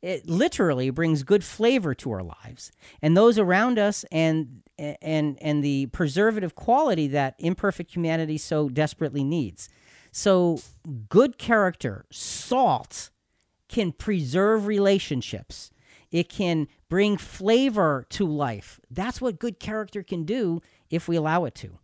[0.00, 2.72] It literally brings good flavor to our lives,
[3.02, 9.24] and those around us, and and and the preservative quality that imperfect humanity so desperately
[9.24, 9.68] needs.
[10.10, 10.60] So,
[11.08, 13.10] good character, salt,
[13.68, 15.70] can preserve relationships.
[16.10, 18.78] It can bring flavor to life.
[18.88, 21.78] That's what good character can do if we allow it to.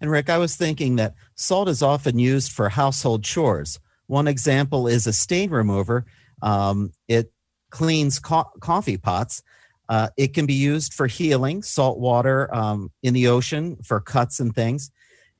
[0.00, 3.78] And Rick, I was thinking that salt is often used for household chores.
[4.06, 6.04] One example is a stain remover.
[6.42, 7.32] Um, it
[7.70, 9.42] cleans co- coffee pots.
[9.88, 14.40] Uh, it can be used for healing, salt water um, in the ocean for cuts
[14.40, 14.90] and things.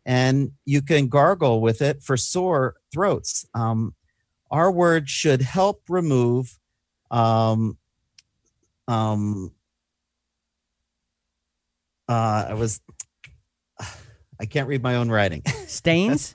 [0.06, 3.46] And you can gargle with it for sore throats.
[3.54, 3.94] Um,
[4.50, 6.58] our word should help remove
[7.10, 7.78] um,
[8.88, 9.52] um,
[12.08, 12.80] uh, I was
[14.44, 15.42] I can't read my own writing.
[15.66, 16.34] Stains?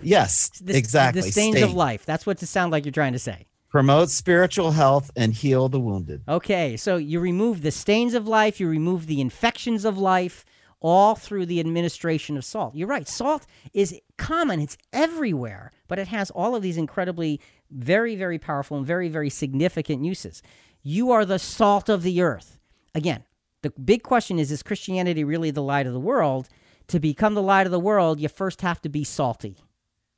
[0.00, 1.20] yes, the, exactly.
[1.20, 2.06] The stains of life.
[2.06, 3.46] That's what it sounds like you're trying to say.
[3.68, 6.22] Promote spiritual health and heal the wounded.
[6.26, 10.46] Okay, so you remove the stains of life, you remove the infections of life,
[10.80, 12.74] all through the administration of salt.
[12.74, 13.06] You're right.
[13.06, 17.38] Salt is common, it's everywhere, but it has all of these incredibly,
[17.70, 20.42] very, very powerful and very, very significant uses.
[20.82, 22.58] You are the salt of the earth.
[22.94, 23.24] Again,
[23.60, 26.48] the big question is is Christianity really the light of the world?
[26.90, 29.56] To become the light of the world, you first have to be salty.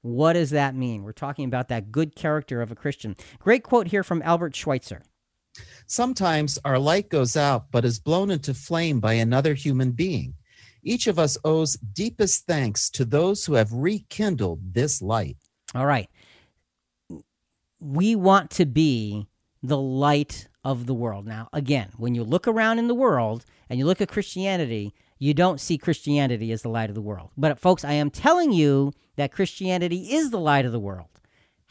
[0.00, 1.04] What does that mean?
[1.04, 3.14] We're talking about that good character of a Christian.
[3.38, 5.02] Great quote here from Albert Schweitzer.
[5.86, 10.34] Sometimes our light goes out, but is blown into flame by another human being.
[10.82, 15.36] Each of us owes deepest thanks to those who have rekindled this light.
[15.74, 16.08] All right.
[17.78, 19.28] We want to be
[19.62, 21.26] the light of the world.
[21.26, 25.34] Now, again, when you look around in the world and you look at Christianity, you
[25.34, 27.30] don't see Christianity as the light of the world.
[27.36, 31.06] But, folks, I am telling you that Christianity is the light of the world.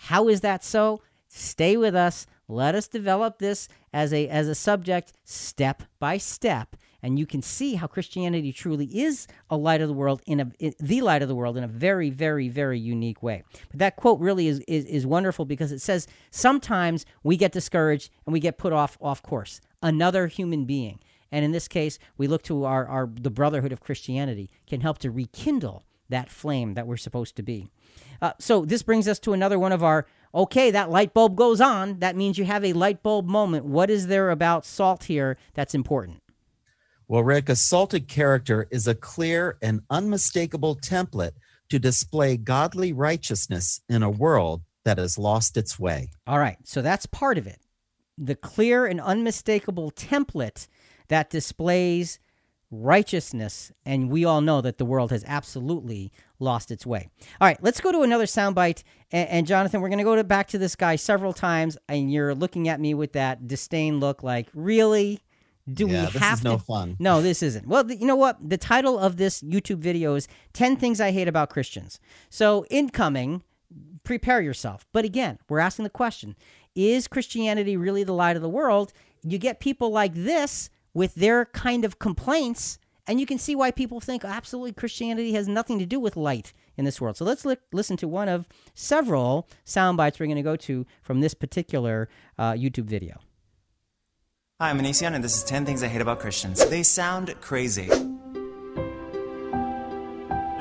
[0.08, 1.02] How is that so?
[1.28, 2.28] Stay with us.
[2.48, 6.78] Let us develop this as a, as a subject step by step.
[7.04, 10.52] and you can see how Christianity truly is a light of the world in a
[10.60, 13.44] in, the light of the world in a very, very, very unique way.
[13.70, 18.12] But that quote really is, is is wonderful because it says sometimes we get discouraged
[18.26, 19.62] and we get put off off course.
[19.82, 21.00] Another human being,
[21.32, 24.98] and in this case, we look to our, our the brotherhood of Christianity can help
[25.00, 27.70] to rekindle that flame that we're supposed to be.
[28.22, 31.60] Uh, so this brings us to another one of our okay, that light bulb goes
[31.60, 32.00] on.
[32.00, 33.65] That means you have a light bulb moment.
[33.65, 36.22] What is there about salt here that's important?
[37.08, 41.34] Well, Rick, a salted character is a clear and unmistakable template
[41.70, 46.12] to display godly righteousness in a world that has lost its way.
[46.26, 47.60] All right, so that's part of it.
[48.17, 50.67] The clear and unmistakable template
[51.12, 52.19] that displays
[52.71, 57.10] righteousness, and we all know that the world has absolutely lost its way.
[57.39, 58.84] All right, let's go to another soundbite.
[59.12, 62.12] And, and Jonathan, we're going to go to, back to this guy several times, and
[62.12, 65.19] you're looking at me with that disdain look, like, really?
[65.71, 66.63] Do Yeah, we this have is no to?
[66.63, 66.95] fun.
[67.00, 67.67] No, this isn't.
[67.67, 68.38] Well, th- you know what?
[68.50, 72.00] The title of this YouTube video is 10 Things I Hate About Christians.
[72.30, 73.43] So, incoming,
[74.04, 74.86] prepare yourself.
[74.93, 76.36] But again, we're asking the question
[76.74, 78.93] Is Christianity really the light of the world?
[79.24, 83.71] You get people like this with their kind of complaints, and you can see why
[83.71, 87.17] people think absolutely Christianity has nothing to do with light in this world.
[87.17, 90.86] So let's li- listen to one of several sound bites we're going to go to
[91.01, 93.19] from this particular uh, YouTube video.
[94.60, 96.63] Hi, I'm Anisian, and this is 10 Things I Hate About Christians.
[96.69, 97.89] They sound crazy.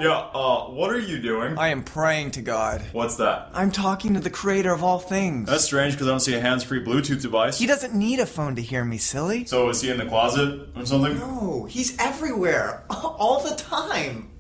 [0.01, 1.59] Yeah, uh, what are you doing?
[1.59, 2.81] I am praying to God.
[2.93, 3.51] What's that?
[3.53, 5.47] I'm talking to the creator of all things.
[5.47, 7.59] That's strange because I don't see a hands free Bluetooth device.
[7.59, 9.45] He doesn't need a phone to hear me, silly.
[9.45, 11.19] So is he in the closet or something?
[11.19, 14.31] No, he's everywhere, all the time.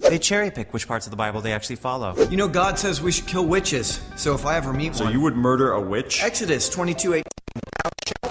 [0.00, 2.16] They cherry pick which parts of the Bible they actually follow.
[2.28, 5.12] You know, God says we should kill witches, so if I ever meet so one.
[5.12, 6.24] So you would murder a witch?
[6.24, 7.22] Exodus 22 18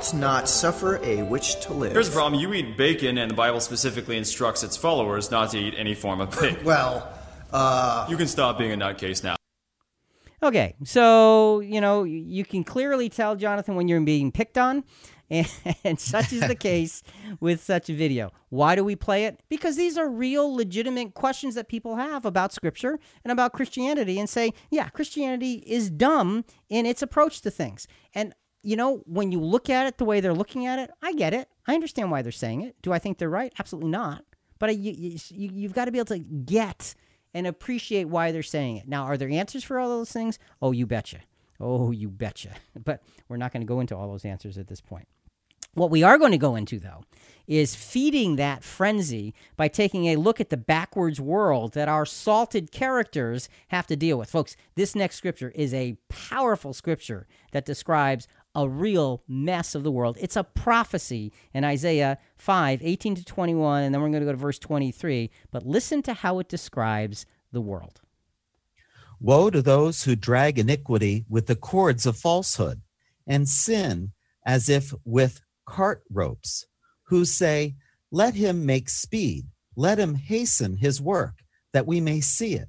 [0.03, 1.93] shalt not suffer a witch to live.
[1.93, 5.57] Here's the problem you eat bacon, and the Bible specifically instructs its followers not to
[5.57, 6.61] eat any form of pig.
[6.63, 7.07] Well,
[7.51, 8.07] uh.
[8.09, 9.35] You can stop being a nutcase now.
[10.41, 14.83] Okay, so you know you can clearly tell Jonathan when you're being picked on,
[15.29, 15.47] and,
[15.83, 17.03] and such is the case
[17.39, 18.31] with such a video.
[18.49, 19.39] Why do we play it?
[19.49, 24.29] Because these are real, legitimate questions that people have about Scripture and about Christianity, and
[24.29, 27.87] say, yeah, Christianity is dumb in its approach to things.
[28.13, 31.13] And you know, when you look at it the way they're looking at it, I
[31.13, 31.49] get it.
[31.67, 32.75] I understand why they're saying it.
[32.81, 33.53] Do I think they're right?
[33.59, 34.23] Absolutely not.
[34.57, 36.95] But I, you, you, you've got to be able to get
[37.33, 38.87] and appreciate why they're saying it.
[38.87, 40.39] Now, are there answers for all those things?
[40.61, 41.19] Oh, you betcha.
[41.59, 42.51] Oh, you betcha.
[42.83, 45.07] But we're not going to go into all those answers at this point.
[45.75, 47.03] What we are going to go into, though,
[47.47, 52.71] is feeding that frenzy by taking a look at the backwards world that our salted
[52.71, 54.29] characters have to deal with.
[54.29, 59.91] Folks, this next scripture is a powerful scripture that describes a real mess of the
[59.91, 60.17] world.
[60.19, 64.31] It's a prophecy in Isaiah 5 18 to 21, and then we're going to go
[64.31, 65.31] to verse 23.
[65.51, 68.01] But listen to how it describes the world.
[69.19, 72.81] Woe to those who drag iniquity with the cords of falsehood,
[73.25, 74.11] and sin
[74.45, 76.65] as if with cart ropes,
[77.03, 77.75] who say,
[78.11, 81.35] Let him make speed, let him hasten his work,
[81.71, 82.67] that we may see it.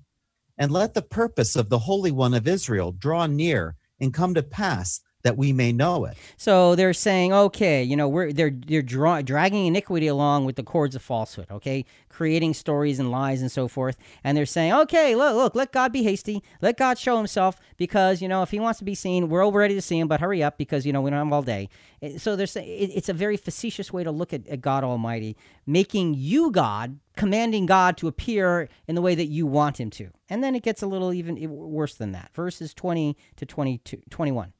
[0.57, 4.43] And let the purpose of the Holy One of Israel draw near and come to
[4.43, 6.17] pass, that we may know it.
[6.37, 10.63] So they're saying, okay, you know, we're they're they're dra- dragging iniquity along with the
[10.63, 15.17] cords of falsehood, okay, creating stories and lies and so forth, and they're saying, okay,
[15.17, 18.61] look, look, let God be hasty, let God show Himself, because you know if He
[18.61, 20.93] wants to be seen, we're all ready to see Him, but hurry up because you
[20.93, 21.69] know we don't have all day.
[22.03, 26.15] Eh, So it- it's a very facetious way to look at, at God Almighty, making
[26.19, 30.45] you God, commanding God to appear in the way that you want Him to, and
[30.45, 32.31] then it gets a little even worse than that.
[32.35, 34.53] Verses twenty to 22, 21.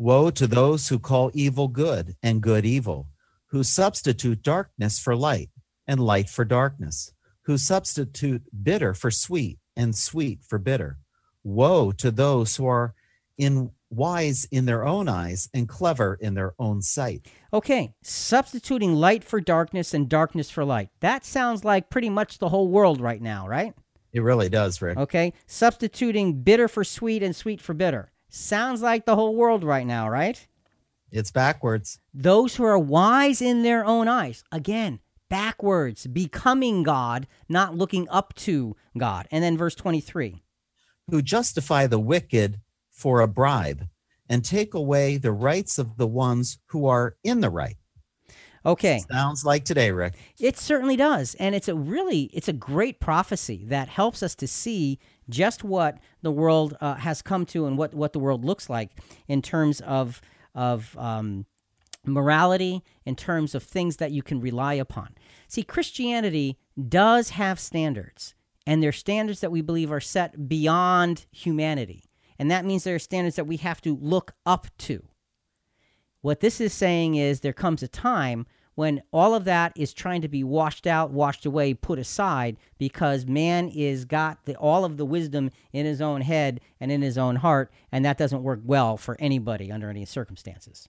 [0.00, 3.08] Woe to those who call evil good and good evil,
[3.46, 5.50] who substitute darkness for light
[5.88, 10.98] and light for darkness, who substitute bitter for sweet and sweet for bitter.
[11.42, 12.94] Woe to those who are
[13.38, 17.26] in wise in their own eyes and clever in their own sight.
[17.52, 20.90] Okay, substituting light for darkness and darkness for light.
[21.00, 23.74] That sounds like pretty much the whole world right now, right?
[24.12, 24.96] It really does, Rick.
[24.96, 28.12] Okay, substituting bitter for sweet and sweet for bitter.
[28.28, 30.46] Sounds like the whole world right now, right?
[31.10, 31.98] It's backwards.
[32.12, 34.44] Those who are wise in their own eyes.
[34.52, 39.26] Again, backwards, becoming God, not looking up to God.
[39.30, 40.42] And then verse 23.
[41.10, 43.88] Who justify the wicked for a bribe
[44.28, 47.76] and take away the rights of the ones who are in the right.
[48.66, 49.00] Okay.
[49.10, 50.14] Sounds like today, Rick.
[50.38, 51.34] It certainly does.
[51.36, 54.98] And it's a really it's a great prophecy that helps us to see
[55.28, 58.92] just what the world uh, has come to and what what the world looks like
[59.26, 60.20] in terms of
[60.54, 61.46] of um,
[62.04, 65.14] morality, in terms of things that you can rely upon.
[65.46, 66.58] See, Christianity
[66.88, 68.34] does have standards,
[68.66, 72.04] and they're standards that we believe are set beyond humanity.
[72.38, 75.04] And that means there are standards that we have to look up to.
[76.20, 78.46] What this is saying is there comes a time
[78.78, 83.26] when all of that is trying to be washed out, washed away, put aside because
[83.26, 87.18] man is got the, all of the wisdom in his own head and in his
[87.18, 90.88] own heart, and that doesn't work well for anybody under any circumstances.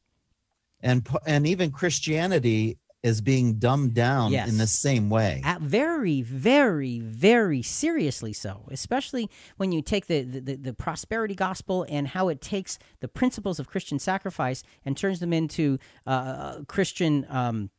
[0.82, 4.50] And and even Christianity is being dumbed down Yes.
[4.50, 5.42] in the same way.
[5.44, 11.88] Uh, very, very, very seriously so, especially when you take the, the, the prosperity gospel
[11.90, 17.26] and how it takes the principles of Christian sacrifice and turns them into uh, Christian.
[17.30, 17.72] Um,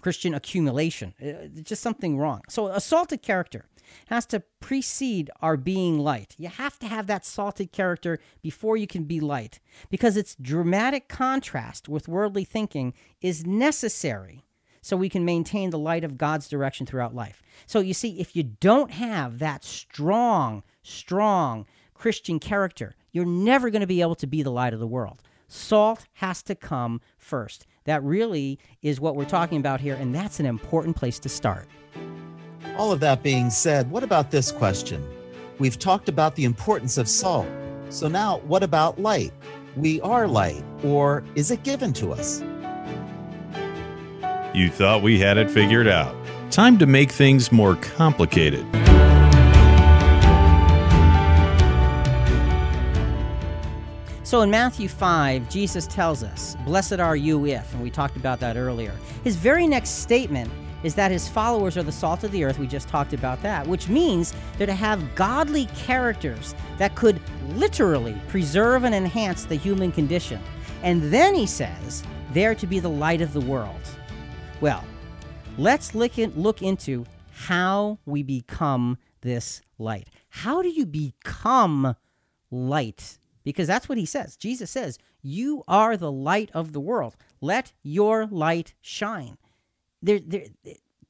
[0.00, 1.14] Christian accumulation.
[1.20, 2.42] Uh, It's just something wrong.
[2.48, 3.66] So, a salted character
[4.06, 6.34] has to precede our being light.
[6.38, 11.08] You have to have that salted character before you can be light because its dramatic
[11.08, 14.44] contrast with worldly thinking is necessary
[14.80, 17.42] so we can maintain the light of God's direction throughout life.
[17.66, 23.80] So, you see, if you don't have that strong, strong Christian character, you're never going
[23.80, 25.22] to be able to be the light of the world.
[25.48, 27.66] Salt has to come first.
[27.84, 31.66] That really is what we're talking about here, and that's an important place to start.
[32.76, 35.04] All of that being said, what about this question?
[35.58, 37.48] We've talked about the importance of salt.
[37.88, 39.32] So now, what about light?
[39.76, 42.40] We are light, or is it given to us?
[44.54, 46.14] You thought we had it figured out.
[46.50, 48.66] Time to make things more complicated.
[54.32, 58.40] So in Matthew 5, Jesus tells us, Blessed are you if, and we talked about
[58.40, 58.94] that earlier.
[59.24, 60.50] His very next statement
[60.82, 62.58] is that his followers are the salt of the earth.
[62.58, 67.20] We just talked about that, which means they're to have godly characters that could
[67.56, 70.40] literally preserve and enhance the human condition.
[70.82, 72.02] And then he says,
[72.32, 73.86] they're to be the light of the world.
[74.62, 74.82] Well,
[75.58, 80.08] let's look, in, look into how we become this light.
[80.30, 81.96] How do you become
[82.50, 83.18] light?
[83.44, 84.36] Because that's what he says.
[84.36, 87.16] Jesus says, You are the light of the world.
[87.40, 89.38] Let your light shine.
[90.00, 90.46] There, there,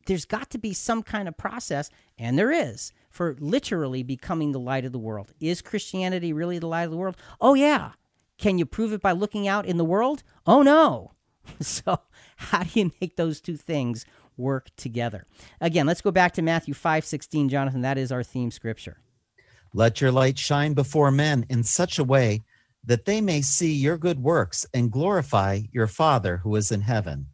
[0.06, 4.60] there's got to be some kind of process, and there is, for literally becoming the
[4.60, 5.32] light of the world.
[5.40, 7.16] Is Christianity really the light of the world?
[7.40, 7.92] Oh, yeah.
[8.38, 10.22] Can you prove it by looking out in the world?
[10.46, 11.12] Oh, no.
[11.60, 11.98] So,
[12.36, 14.06] how do you make those two things
[14.36, 15.26] work together?
[15.60, 17.80] Again, let's go back to Matthew 5 16, Jonathan.
[17.82, 18.98] That is our theme scripture.
[19.74, 22.42] Let your light shine before men in such a way
[22.84, 27.28] that they may see your good works and glorify your Father who is in heaven.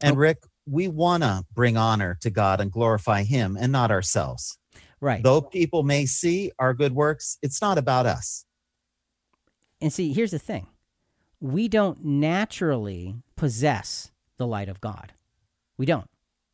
[0.00, 0.18] And oh.
[0.18, 4.58] Rick, we want to bring honor to God and glorify Him and not ourselves.
[5.00, 5.22] Right.
[5.22, 8.44] Though people may see our good works, it's not about us.
[9.80, 10.66] And see, here's the thing
[11.40, 15.12] we don't naturally possess the light of God.
[15.78, 16.08] We don't.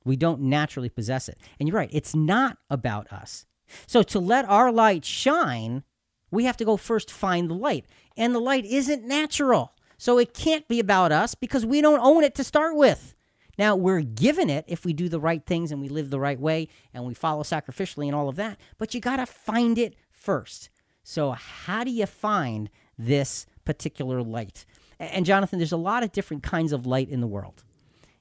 [0.05, 1.39] We don't naturally possess it.
[1.59, 3.45] And you're right, it's not about us.
[3.87, 5.83] So to let our light shine,
[6.31, 7.87] we have to go first find the light.
[8.17, 9.73] And the light isn't natural.
[9.99, 13.15] So it can't be about us because we don't own it to start with.
[13.59, 16.39] Now, we're given it if we do the right things and we live the right
[16.39, 19.95] way and we follow sacrificially and all of that, but you got to find it
[20.11, 20.69] first.
[21.03, 24.67] So, how do you find this particular light?
[24.99, 27.65] And, Jonathan, there's a lot of different kinds of light in the world.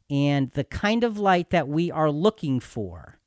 [0.09, 3.17] And the kind of light that we are looking for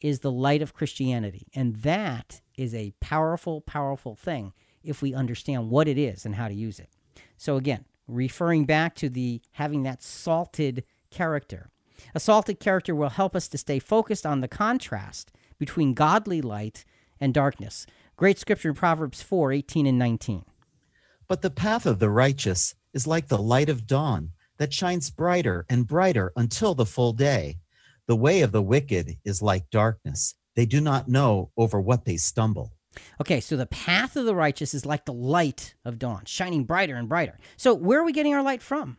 [0.00, 1.48] is the light of Christianity.
[1.54, 6.48] And that is a powerful, powerful thing if we understand what it is and how
[6.48, 6.90] to use it.
[7.36, 11.70] So, again, referring back to the having that salted character.
[12.14, 16.84] A salted character will help us to stay focused on the contrast between godly light
[17.20, 17.86] and darkness.
[18.16, 20.44] Great scripture in Proverbs 4 18 and 19.
[21.26, 25.66] But the path of the righteous is like the light of dawn that shines brighter
[25.68, 27.58] and brighter until the full day.
[28.08, 30.34] The way of the wicked is like darkness.
[30.56, 32.72] They do not know over what they stumble.
[33.20, 36.96] Okay, so the path of the righteous is like the light of dawn, shining brighter
[36.96, 37.38] and brighter.
[37.56, 38.96] So, where are we getting our light from?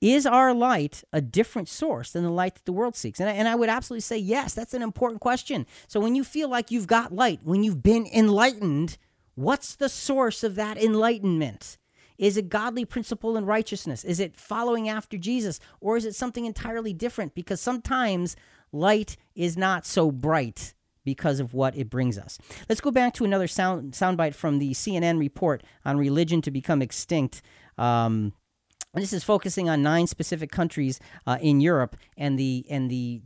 [0.00, 3.18] Is our light a different source than the light that the world seeks?
[3.18, 4.54] And I, and I would absolutely say yes.
[4.54, 5.66] That's an important question.
[5.88, 8.98] So, when you feel like you've got light, when you've been enlightened,
[9.34, 11.78] what's the source of that enlightenment?
[12.18, 14.04] Is it godly principle and righteousness?
[14.04, 15.60] Is it following after Jesus?
[15.80, 17.34] Or is it something entirely different?
[17.34, 18.36] Because sometimes
[18.72, 22.38] light is not so bright because of what it brings us.
[22.68, 26.82] Let's go back to another sound soundbite from the CNN report on religion to become
[26.82, 27.42] extinct.
[27.78, 28.32] Um,
[28.92, 33.22] this is focusing on nine specific countries uh, in Europe and the and the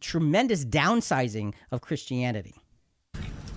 [0.00, 2.61] tremendous downsizing of Christianity.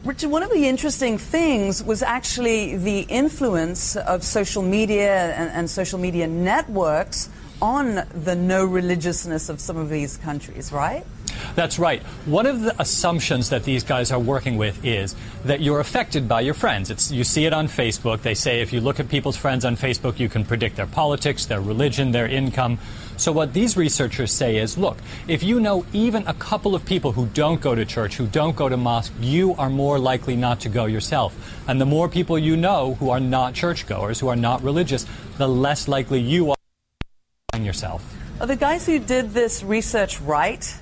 [0.06, 5.68] Richard, one of the interesting things was actually the influence of social media and, and
[5.68, 7.28] social media networks
[7.60, 11.04] on the no religiousness of some of these countries, right?
[11.54, 12.02] That's right.
[12.26, 16.42] One of the assumptions that these guys are working with is that you're affected by
[16.42, 16.90] your friends.
[16.90, 18.22] It's, you see it on Facebook.
[18.22, 21.46] They say if you look at people's friends on Facebook, you can predict their politics,
[21.46, 22.80] their religion, their income.
[23.18, 27.14] So, what these researchers say is look, if you know even a couple of people
[27.14, 30.60] who don't go to church, who don't go to mosque, you are more likely not
[30.62, 31.34] to go yourself.
[31.68, 35.06] And the more people you know who are not churchgoers, who are not religious,
[35.38, 36.56] the less likely you are
[37.58, 38.04] yourself.
[38.42, 40.78] Are the guys who did this research right?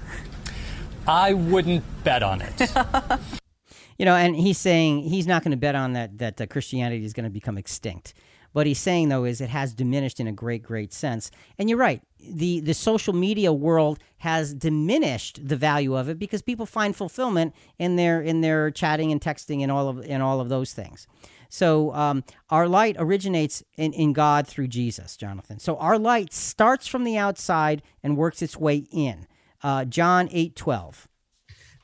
[1.07, 2.61] I wouldn't bet on it.
[3.97, 7.05] you know, and he's saying he's not going to bet on that that uh, Christianity
[7.05, 8.13] is going to become extinct.
[8.53, 11.31] What he's saying though is it has diminished in a great, great sense.
[11.57, 12.01] And you're right.
[12.19, 17.53] The the social media world has diminished the value of it because people find fulfillment
[17.77, 21.07] in their in their chatting and texting and all of and all of those things.
[21.49, 25.59] So um, our light originates in, in God through Jesus, Jonathan.
[25.59, 29.27] So our light starts from the outside and works its way in.
[29.64, 31.07] Uh, John eight twelve.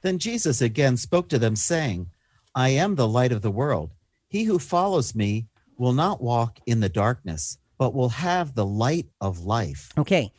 [0.01, 2.11] Then Jesus again spoke to them, saying,
[2.55, 3.93] I am the light of the world.
[4.27, 9.07] He who follows me will not walk in the darkness, but will have the light
[9.19, 9.91] of life.
[9.97, 10.31] Okay.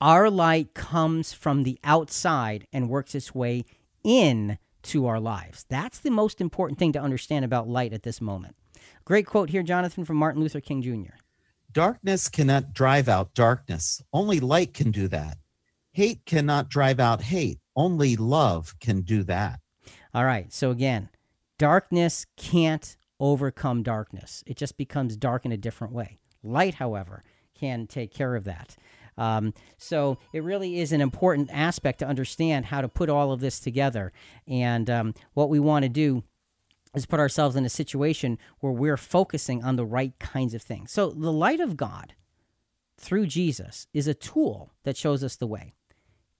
[0.00, 3.64] Our light comes from the outside and works its way
[4.04, 5.64] in to our lives.
[5.70, 8.56] That's the most important thing to understand about light at this moment.
[9.06, 11.16] Great quote here, Jonathan, from Martin Luther King Jr.
[11.72, 14.02] Darkness cannot drive out darkness.
[14.12, 15.38] Only light can do that.
[15.96, 17.58] Hate cannot drive out hate.
[17.74, 19.60] Only love can do that.
[20.12, 20.52] All right.
[20.52, 21.08] So again,
[21.58, 24.44] darkness can't overcome darkness.
[24.46, 26.18] It just becomes dark in a different way.
[26.42, 27.24] Light, however,
[27.58, 28.76] can take care of that.
[29.16, 33.40] Um, so it really is an important aspect to understand how to put all of
[33.40, 34.12] this together.
[34.46, 36.24] And um, what we want to do
[36.94, 40.92] is put ourselves in a situation where we're focusing on the right kinds of things.
[40.92, 42.12] So the light of God
[42.98, 45.72] through Jesus is a tool that shows us the way.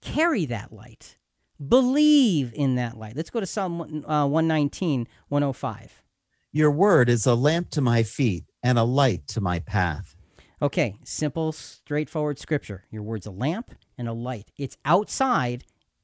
[0.01, 1.17] Carry that light.
[1.65, 3.15] Believe in that light.
[3.15, 6.03] Let's go to Psalm uh, 119, 105.
[6.51, 10.15] Your word is a lamp to my feet and a light to my path.
[10.61, 12.85] Okay, simple, straightforward scripture.
[12.89, 14.51] Your word's a lamp and a light.
[14.57, 15.63] It's outside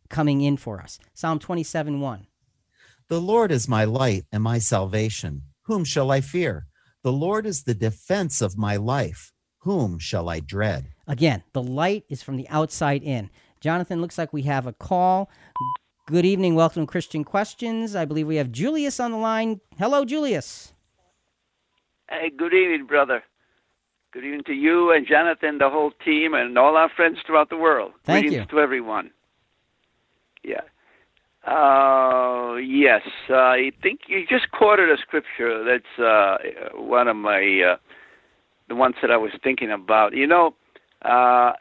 [0.09, 0.99] coming in for us.
[1.13, 2.27] Psalm 27 1.
[3.09, 5.43] The Lord is my light and my salvation.
[5.63, 6.67] Whom shall I fear?
[7.03, 9.33] The Lord is the defense of my life.
[9.59, 10.89] Whom shall I dread?
[11.07, 13.29] Again, the light is from the outside in.
[13.63, 15.29] Jonathan, looks like we have a call.
[16.07, 16.53] Good evening.
[16.53, 17.95] Welcome to Christian Questions.
[17.95, 19.61] I believe we have Julius on the line.
[19.79, 20.73] Hello, Julius.
[22.09, 23.23] Hey, good evening, brother.
[24.11, 27.55] Good evening to you and Jonathan, the whole team, and all our friends throughout the
[27.55, 27.93] world.
[28.03, 28.57] Thank Greetings you.
[28.57, 29.11] to everyone.
[30.43, 30.59] Yeah.
[31.47, 35.63] Uh, yes, uh, I think you just quoted a scripture.
[35.63, 36.37] That's uh,
[36.75, 37.77] one of my uh,
[38.67, 40.13] the ones that I was thinking about.
[40.13, 40.53] You know,
[41.01, 41.53] uh,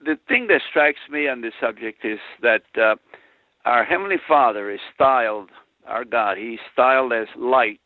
[0.00, 2.96] the thing that strikes me on this subject is that uh,
[3.64, 5.50] our Heavenly Father is styled,
[5.86, 7.80] our God, He's styled as light.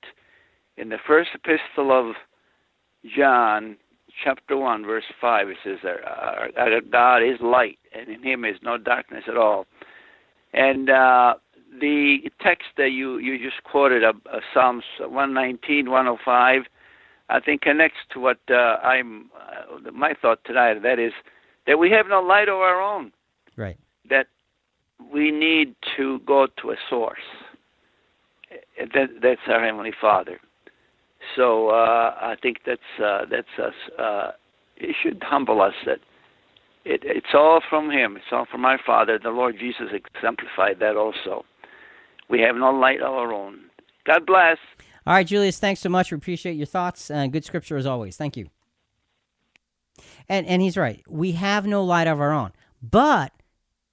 [0.76, 2.14] In the first epistle of
[3.16, 3.76] John,
[4.24, 8.44] chapter 1, verse 5, it says that our, our God is light, and in Him
[8.44, 9.66] is no darkness at all.
[10.52, 11.34] And uh,
[11.80, 16.62] the text that you, you just quoted, uh, uh, Psalms 119, 105,
[17.28, 20.82] I think connects to what uh, I'm, uh, my thought tonight.
[20.82, 21.12] That is
[21.70, 23.12] that we have no light of our own.
[23.56, 23.78] Right.
[24.08, 24.26] That
[25.14, 27.20] we need to go to a source.
[28.92, 30.40] That, that's our Heavenly Father.
[31.36, 33.74] So uh, I think that's uh, that's us.
[33.96, 34.30] Uh,
[34.78, 36.00] it should humble us that
[36.84, 38.16] it, it's all from Him.
[38.16, 39.20] It's all from our Father.
[39.22, 41.44] The Lord Jesus exemplified that also.
[42.28, 43.60] We have no light of our own.
[44.04, 44.58] God bless.
[45.06, 46.10] All right, Julius, thanks so much.
[46.10, 47.12] We appreciate your thoughts.
[47.12, 48.16] Uh, good scripture as always.
[48.16, 48.48] Thank you.
[50.30, 51.02] And and he's right.
[51.08, 53.32] We have no light of our own, but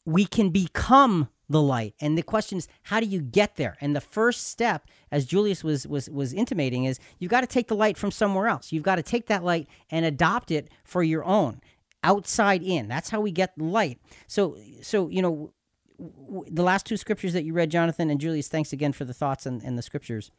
[0.05, 1.95] we can become the light.
[1.99, 3.75] And the question is, how do you get there?
[3.81, 7.67] And the first step, as Julius was was was intimating, is you've got to take
[7.69, 8.71] the light from somewhere else.
[8.71, 11.59] You've got to take that light and adopt it for your own,
[12.03, 12.87] outside in.
[12.87, 13.99] That's how we get light.
[14.27, 15.53] So so you know,
[15.99, 18.47] w- the last two scriptures that you read, Jonathan and Julius.
[18.47, 20.29] Thanks again for the thoughts and, and the scriptures.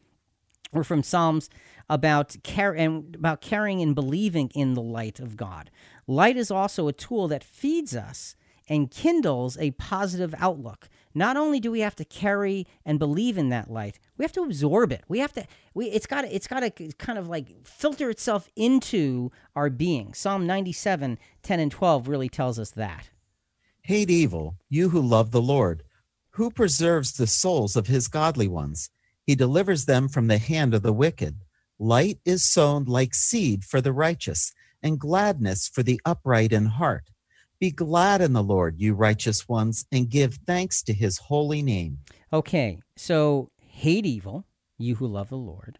[0.73, 1.49] Were from Psalms
[1.89, 5.71] about care and about caring and believing in the light of God.
[6.07, 8.37] Light is also a tool that feeds us
[8.69, 10.89] and kindles a positive outlook.
[11.15, 14.43] Not only do we have to carry and believe in that light, we have to
[14.43, 15.05] absorb it.
[15.09, 18.49] We have to we it's got to it's got to kind of like filter itself
[18.55, 20.13] into our being.
[20.15, 23.11] Psalm 97, 10 and 12 really tells us that.
[23.83, 25.83] Hate evil, you who love the Lord.
[26.33, 28.91] Who preserves the souls of his godly ones?
[29.29, 31.43] He delivers them from the hand of the wicked.
[31.79, 37.11] Light is sown like seed for the righteous, and gladness for the upright in heart.
[37.61, 41.99] Be glad in the Lord, you righteous ones, and give thanks to his holy name.
[42.33, 44.47] Okay, so hate evil,
[44.79, 45.79] you who love the Lord.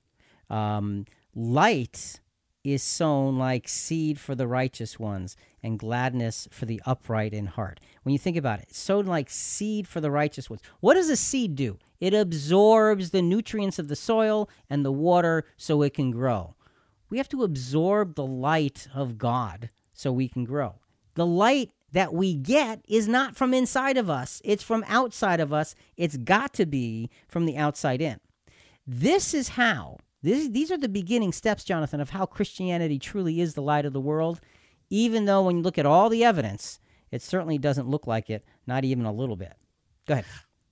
[0.51, 2.21] Um, light
[2.63, 7.81] is sown like seed for the righteous ones, and gladness for the upright in heart.
[8.03, 10.61] When you think about it, sown like seed for the righteous ones.
[10.81, 11.79] What does a seed do?
[12.01, 16.55] It absorbs the nutrients of the soil and the water so it can grow.
[17.11, 20.77] We have to absorb the light of God so we can grow.
[21.15, 25.53] The light that we get is not from inside of us, it's from outside of
[25.53, 25.75] us.
[25.97, 28.21] It's got to be from the outside in.
[28.87, 33.55] This is how, this, these are the beginning steps, Jonathan, of how Christianity truly is
[33.55, 34.41] the light of the world,
[34.91, 36.79] even though when you look at all the evidence,
[37.11, 39.55] it certainly doesn't look like it, not even a little bit.
[40.07, 40.25] Go ahead.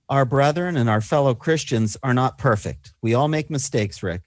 [0.09, 2.93] Our brethren and our fellow Christians are not perfect.
[3.01, 4.21] We all make mistakes, Rick.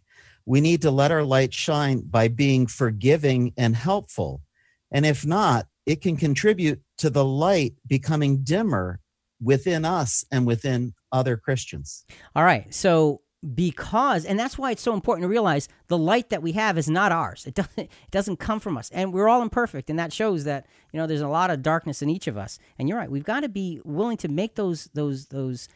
[0.45, 4.43] We need to let our light shine by being forgiving and helpful.
[4.91, 9.01] And if not, it can contribute to the light becoming dimmer
[9.41, 12.05] within us and within other Christians.
[12.37, 12.73] All right.
[12.75, 13.23] So
[13.55, 16.91] because and that's why it's so important to realize the light that we have is
[16.91, 20.13] not ours it doesn't it doesn't come from us and we're all imperfect and that
[20.13, 22.99] shows that you know there's a lot of darkness in each of us and you're
[22.99, 25.69] right we've got to be willing to make those those those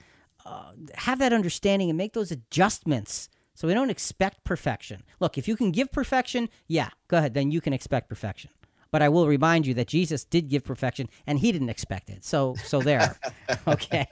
[0.45, 5.49] uh, have that understanding and make those adjustments so we don't expect perfection look if
[5.49, 8.51] you can give perfection yeah go ahead then you can expect perfection
[8.91, 12.25] but I will remind you that Jesus did give perfection and he didn't expect it.
[12.25, 13.19] So so there.
[13.67, 14.07] okay.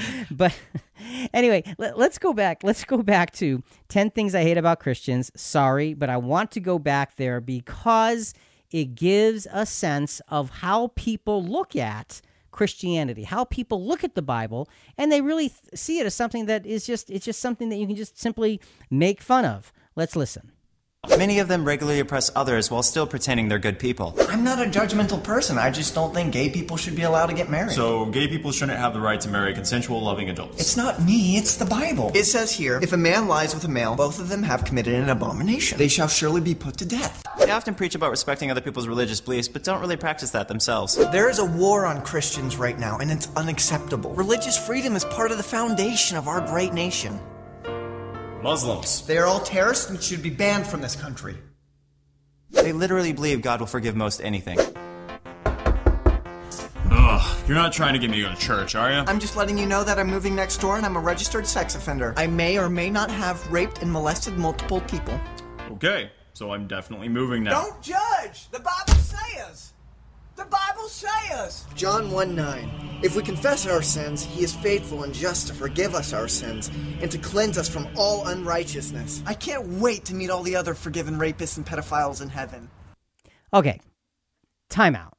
[0.30, 0.58] but
[1.32, 2.62] anyway, let, us go back.
[2.62, 5.30] Let's go back to 10 things I hate about Christians.
[5.34, 8.34] Sorry, but I want to go back there because
[8.70, 12.20] it gives a sense of how people look at
[12.50, 14.68] Christianity, how people look at the Bible,
[14.98, 17.76] and they really th- see it as something that is just it's just something that
[17.76, 19.72] you can just simply make fun of.
[19.96, 20.51] Let's listen.
[21.18, 24.14] Many of them regularly oppress others while still pretending they're good people.
[24.28, 25.58] I'm not a judgmental person.
[25.58, 27.72] I just don't think gay people should be allowed to get married.
[27.72, 30.60] So, gay people shouldn't have the right to marry consensual, loving adults.
[30.60, 32.12] It's not me, it's the Bible.
[32.14, 34.94] It says here if a man lies with a male, both of them have committed
[34.94, 35.76] an abomination.
[35.76, 37.24] They shall surely be put to death.
[37.36, 40.94] They often preach about respecting other people's religious beliefs, but don't really practice that themselves.
[41.10, 44.14] There is a war on Christians right now, and it's unacceptable.
[44.14, 47.18] Religious freedom is part of the foundation of our great nation.
[48.42, 49.06] Muslims.
[49.06, 51.36] They are all terrorists and should be banned from this country.
[52.50, 54.58] They literally believe God will forgive most anything.
[56.94, 58.98] Ugh, you're not trying to get me to go to church, are you?
[58.98, 61.74] I'm just letting you know that I'm moving next door and I'm a registered sex
[61.74, 62.14] offender.
[62.16, 65.18] I may or may not have raped and molested multiple people.
[65.72, 67.62] Okay, so I'm definitely moving now.
[67.62, 68.50] Don't judge!
[68.50, 69.71] The Bible says!
[70.36, 71.64] The Bible says.
[71.74, 73.00] John 1 9.
[73.02, 76.70] If we confess our sins, he is faithful and just to forgive us our sins
[77.00, 79.22] and to cleanse us from all unrighteousness.
[79.26, 82.70] I can't wait to meet all the other forgiven rapists and pedophiles in heaven.
[83.52, 83.80] Okay,
[84.70, 85.12] timeout.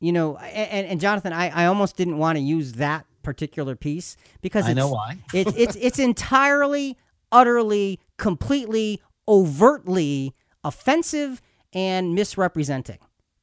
[0.00, 4.16] You know, and, and Jonathan, I, I almost didn't want to use that particular piece
[4.40, 5.18] because I know why.
[5.34, 6.96] it, it's it's entirely,
[7.30, 10.34] utterly, completely, overtly
[10.64, 11.42] offensive
[11.72, 12.98] and misrepresenting.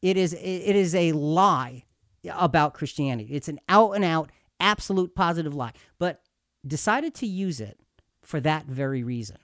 [0.06, 1.84] It is it is a lie
[2.30, 3.34] about Christianity.
[3.34, 5.74] It's an out and out absolute positive lie.
[5.97, 6.22] But
[6.66, 7.80] decided to use it
[8.22, 9.38] for that very reason.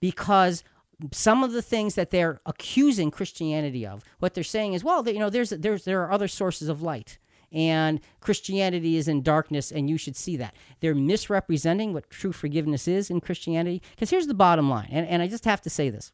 [0.00, 0.64] Because
[1.12, 5.18] some of the things that they're accusing Christianity of, what they're saying is, well, you
[5.18, 7.18] know, there's there's there are other sources of light
[7.52, 10.56] and Christianity is in darkness, and you should see that.
[10.80, 13.82] They're misrepresenting what true forgiveness is in Christianity.
[13.90, 16.10] Because here's the bottom line, and, and I just have to say this.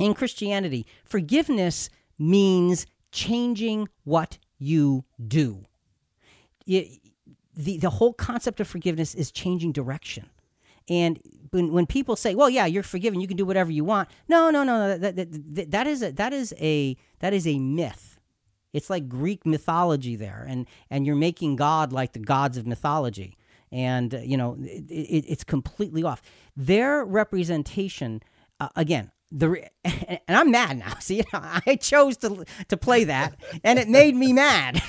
[0.00, 5.64] In Christianity, forgiveness means changing what you do.
[6.66, 7.00] It,
[7.54, 10.30] the, the whole concept of forgiveness is changing direction.
[10.88, 13.20] And when, when people say, "Well, yeah, you're forgiven.
[13.20, 14.98] You can do whatever you want," no, no, no, no.
[14.98, 18.18] That, that, that is a that is a that is a myth.
[18.72, 23.36] It's like Greek mythology there, and and you're making God like the gods of mythology,
[23.70, 26.22] and uh, you know it, it, it's completely off.
[26.56, 28.22] Their representation,
[28.60, 30.94] uh, again, the and I'm mad now.
[31.00, 34.82] See, I chose to to play that, and it made me mad.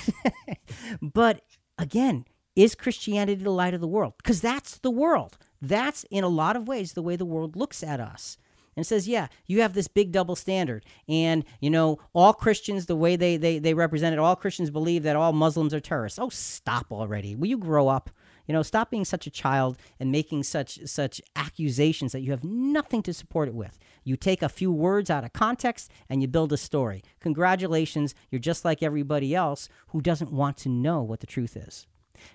[1.00, 1.42] but
[1.78, 2.24] again,
[2.56, 4.14] is Christianity the light of the world?
[4.18, 5.38] Because that's the world.
[5.62, 8.38] That's in a lot of ways the way the world looks at us.
[8.76, 10.86] And says, yeah, you have this big double standard.
[11.08, 15.02] And, you know, all Christians, the way they, they, they represent it, all Christians believe
[15.02, 16.18] that all Muslims are terrorists.
[16.18, 17.34] Oh, stop already.
[17.34, 18.10] Will you grow up?
[18.50, 22.42] You know, stop being such a child and making such such accusations that you have
[22.42, 23.78] nothing to support it with.
[24.02, 27.04] You take a few words out of context and you build a story.
[27.20, 31.86] Congratulations, you're just like everybody else who doesn't want to know what the truth is.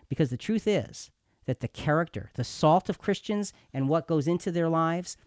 [0.07, 1.11] Because the truth is
[1.47, 5.17] that the character, the salt of Christians and what goes into their lives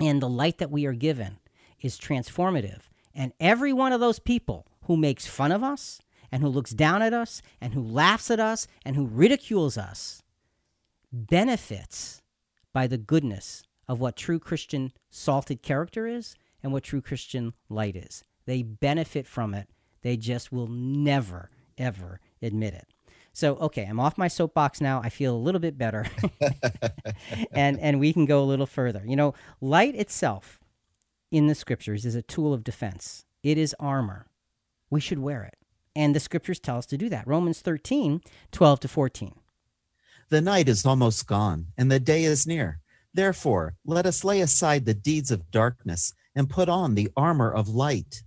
[0.00, 1.40] and the light that we are given
[1.82, 2.84] is transformative.
[3.14, 6.00] And every one of those people who makes fun of us
[6.30, 10.22] and who looks down at us and who laughs at us and who ridicules us
[11.12, 12.22] benefits
[12.72, 17.96] by the goodness of what true Christian salted character is and what true Christian light
[17.96, 18.24] is.
[18.46, 19.68] They benefit from it.
[20.02, 22.86] They just will never, ever admit it.
[23.32, 25.00] So, okay, I'm off my soapbox now.
[25.02, 26.06] I feel a little bit better.
[27.52, 29.02] and and we can go a little further.
[29.04, 30.58] You know, light itself
[31.30, 33.24] in the scriptures is a tool of defense.
[33.42, 34.26] It is armor.
[34.88, 35.58] We should wear it.
[35.96, 37.26] And the scriptures tell us to do that.
[37.26, 38.20] Romans 13,
[38.52, 39.34] 12 to 14.
[40.28, 42.80] The night is almost gone, and the day is near.
[43.14, 47.70] Therefore, let us lay aside the deeds of darkness and put on the armor of
[47.70, 48.22] light.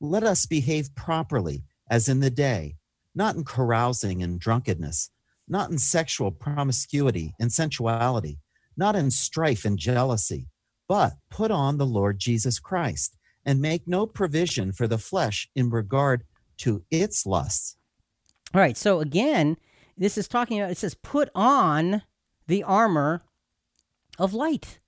[0.00, 2.76] Let us behave properly, as in the day,
[3.14, 5.10] not in carousing and drunkenness,
[5.48, 8.38] not in sexual promiscuity and sensuality,
[8.76, 10.48] not in strife and jealousy,
[10.86, 13.16] but put on the Lord Jesus Christ
[13.46, 16.24] and make no provision for the flesh in regard
[16.58, 17.76] to its lusts.
[18.54, 19.56] All right, so again,
[19.96, 22.02] this is talking about, it says, put on
[22.46, 23.22] the armor
[24.18, 24.78] of light.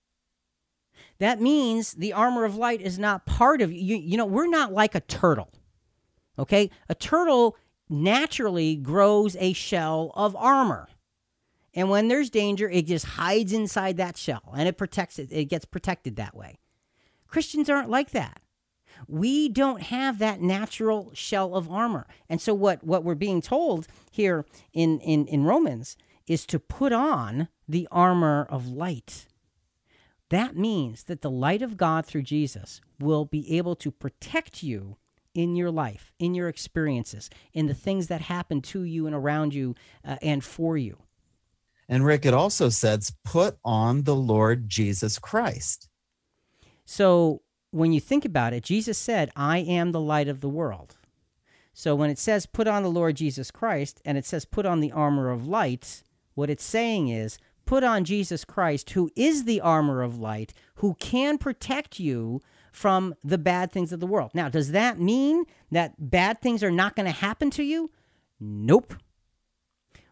[1.18, 3.96] That means the armor of light is not part of you.
[3.96, 5.52] You know, we're not like a turtle.
[6.38, 6.70] Okay?
[6.88, 7.56] A turtle
[7.88, 10.88] naturally grows a shell of armor.
[11.74, 15.28] And when there's danger, it just hides inside that shell and it protects it.
[15.30, 16.58] It gets protected that way.
[17.28, 18.40] Christians aren't like that.
[19.06, 22.06] We don't have that natural shell of armor.
[22.28, 26.92] And so what, what we're being told here in, in, in Romans is to put
[26.92, 29.26] on the armor of light.
[30.30, 34.96] That means that the light of God through Jesus will be able to protect you
[35.34, 39.54] in your life, in your experiences, in the things that happen to you and around
[39.54, 39.74] you
[40.04, 40.96] uh, and for you.
[41.88, 45.88] And Rick, it also says, put on the Lord Jesus Christ.
[46.84, 47.42] So
[47.76, 50.96] when you think about it, Jesus said, I am the light of the world.
[51.74, 54.80] So when it says put on the Lord Jesus Christ and it says put on
[54.80, 56.02] the armor of light,
[56.34, 60.94] what it's saying is put on Jesus Christ, who is the armor of light, who
[60.94, 62.40] can protect you
[62.72, 64.30] from the bad things of the world.
[64.32, 67.90] Now, does that mean that bad things are not going to happen to you?
[68.40, 68.94] Nope.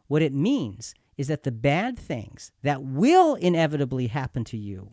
[0.07, 4.93] What it means is that the bad things that will inevitably happen to you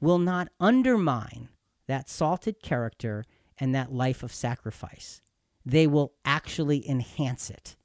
[0.00, 1.48] will not undermine
[1.86, 3.24] that salted character
[3.58, 5.20] and that life of sacrifice.
[5.64, 7.76] They will actually enhance it.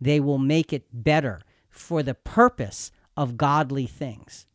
[0.00, 1.40] They will make it better
[1.70, 4.46] for the purpose of godly things.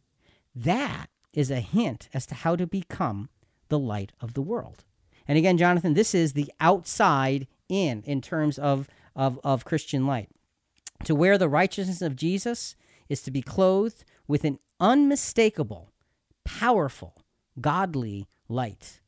[0.56, 3.30] That is a hint as to how to become
[3.70, 4.84] the light of the world.
[5.28, 10.30] And again, Jonathan, this is the outside in in terms of, of, of Christian light.
[11.04, 12.76] To wear the righteousness of Jesus
[13.10, 15.92] is to be clothed with an unmistakable,
[16.44, 17.16] powerful,
[17.60, 19.02] godly light.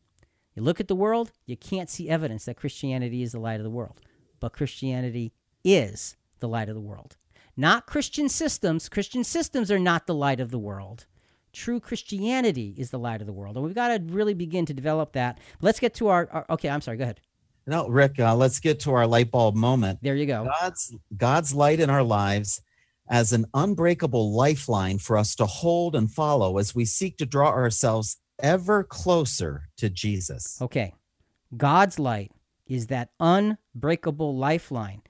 [0.55, 3.63] You look at the world, you can't see evidence that Christianity is the light of
[3.63, 4.01] the world.
[4.39, 5.33] But Christianity
[5.63, 7.17] is the light of the world.
[7.55, 8.89] Not Christian systems.
[8.89, 11.05] Christian systems are not the light of the world.
[11.51, 13.55] True Christianity is the light of the world.
[13.55, 15.39] And we've got to really begin to develop that.
[15.61, 17.21] Let's get to our, our okay, I'm sorry, go ahead.
[17.67, 19.99] No, Rick, uh, let's get to our light bulb moment.
[20.01, 20.47] There you go.
[20.59, 22.61] God's God's light in our lives
[23.09, 27.49] as an unbreakable lifeline for us to hold and follow as we seek to draw
[27.49, 30.61] ourselves ever closer to Jesus.
[30.61, 30.93] Okay.
[31.55, 32.31] God's light
[32.67, 35.01] is that unbreakable lifeline.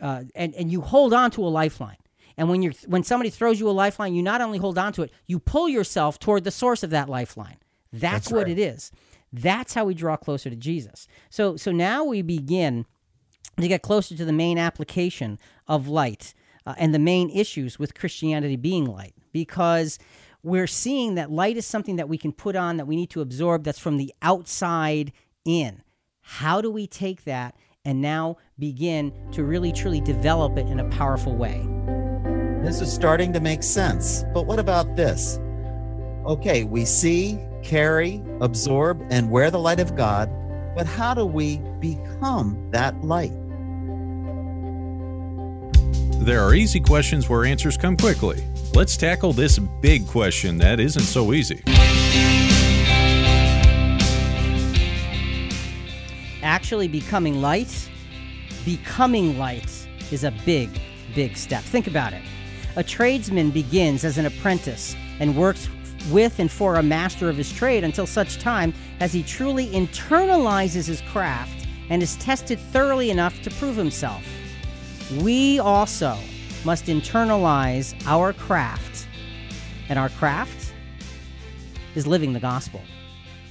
[0.00, 1.96] Uh, and, and you hold on to a lifeline.
[2.36, 5.02] And when you're when somebody throws you a lifeline, you not only hold on to
[5.02, 7.56] it, you pull yourself toward the source of that lifeline.
[7.92, 8.52] That's, That's what right.
[8.52, 8.92] it is.
[9.32, 11.06] That's how we draw closer to Jesus.
[11.28, 12.86] So so now we begin
[13.60, 15.38] to get closer to the main application
[15.68, 16.32] of light
[16.66, 19.98] uh, and the main issues with Christianity being light because
[20.42, 23.20] we're seeing that light is something that we can put on that we need to
[23.20, 25.12] absorb that's from the outside
[25.44, 25.82] in.
[26.22, 30.88] How do we take that and now begin to really truly develop it in a
[30.90, 31.66] powerful way?
[32.62, 34.24] This is starting to make sense.
[34.34, 35.38] But what about this?
[36.26, 40.30] Okay, we see, carry, absorb, and wear the light of God,
[40.76, 43.32] but how do we become that light?
[46.20, 48.44] There are easy questions where answers come quickly.
[48.74, 51.62] Let's tackle this big question that isn't so easy.
[56.42, 57.88] Actually, becoming light,
[58.66, 60.68] becoming light is a big,
[61.14, 61.62] big step.
[61.62, 62.22] Think about it.
[62.76, 65.70] A tradesman begins as an apprentice and works
[66.10, 70.86] with and for a master of his trade until such time as he truly internalizes
[70.86, 74.22] his craft and is tested thoroughly enough to prove himself.
[75.18, 76.16] We also
[76.64, 79.08] must internalize our craft.
[79.88, 80.72] And our craft
[81.96, 82.80] is living the gospel.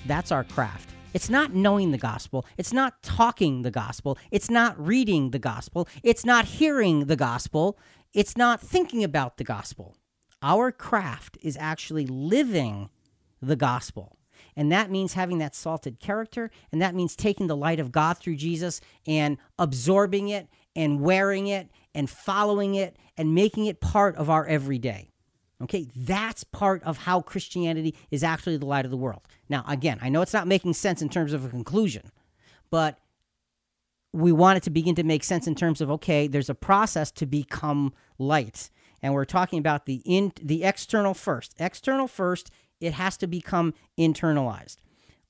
[0.05, 0.91] That's our craft.
[1.13, 2.45] It's not knowing the gospel.
[2.57, 4.17] It's not talking the gospel.
[4.31, 5.89] It's not reading the gospel.
[6.01, 7.77] It's not hearing the gospel.
[8.13, 9.97] It's not thinking about the gospel.
[10.41, 12.89] Our craft is actually living
[13.41, 14.15] the gospel.
[14.55, 18.17] And that means having that salted character, and that means taking the light of God
[18.17, 20.47] through Jesus and absorbing it
[20.79, 25.11] and wearing it and following it and making it part of our everyday.
[25.61, 29.21] Okay, that's part of how Christianity is actually the light of the world.
[29.49, 32.11] Now, again, I know it's not making sense in terms of a conclusion,
[32.71, 32.97] but
[34.13, 37.11] we want it to begin to make sense in terms of okay, there's a process
[37.11, 38.69] to become light.
[39.01, 41.53] And we're talking about the in the external first.
[41.59, 42.49] External first
[42.79, 44.77] it has to become internalized.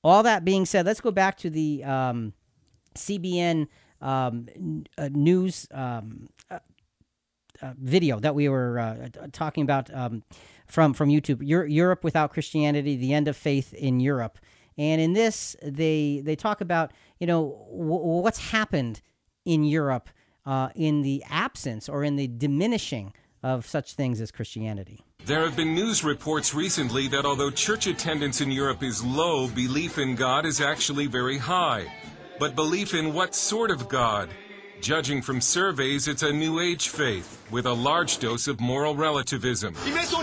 [0.03, 2.33] All that being said, let's go back to the um,
[2.93, 3.67] CBN
[4.01, 4.47] um,
[4.97, 6.29] news um,
[7.77, 10.23] video that we were uh, talking about um,
[10.67, 11.39] from from YouTube.
[11.41, 14.37] Europe without Christianity: the end of faith in Europe.
[14.77, 19.01] And in this, they they talk about you know w- what's happened
[19.45, 20.09] in Europe
[20.45, 25.03] uh, in the absence or in the diminishing of such things as Christianity.
[25.25, 29.97] There have been news reports recently that although church attendance in Europe is low, belief
[29.97, 31.85] in God is actually very high.
[32.39, 34.29] But belief in what sort of God?
[34.79, 39.73] Judging from surveys, it's a New Age faith with a large dose of moral relativism.
[39.73, 40.13] Vince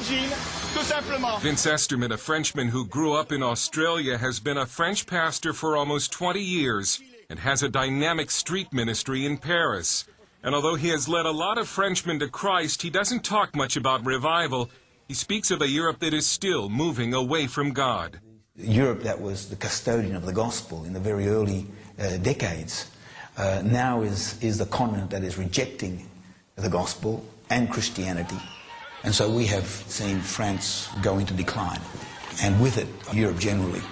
[1.66, 6.10] Esterman, a Frenchman who grew up in Australia, has been a French pastor for almost
[6.10, 10.06] 20 years and has a dynamic street ministry in Paris.
[10.42, 13.76] And although he has led a lot of Frenchmen to Christ, he doesn't talk much
[13.76, 14.70] about revival.
[15.06, 18.20] He speaks of a Europe that is still moving away from God.
[18.56, 21.66] Europe that was the custodian of the gospel in the very early
[21.97, 22.90] decades
[23.36, 26.09] uh, now is, is the continent that is rejecting
[26.57, 28.38] the gospel and Christianity.
[29.03, 31.80] And so we have seen France go into decline,
[32.42, 33.82] and with it, Europe generally.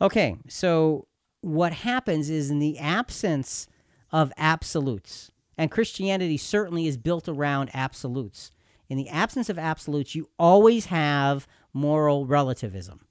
[0.00, 1.06] Okay, so
[1.40, 3.68] what happens is in the absence
[4.12, 8.50] of absolutes, and Christianity certainly is built around absolutes.
[8.88, 13.05] In the absence of absolutes, you always have moral relativism.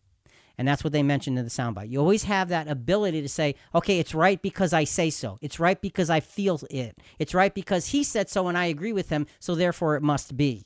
[0.57, 1.89] And that's what they mentioned in the soundbite.
[1.89, 5.37] You always have that ability to say, okay, it's right because I say so.
[5.41, 6.97] It's right because I feel it.
[7.19, 10.37] It's right because he said so and I agree with him, so therefore it must
[10.37, 10.65] be.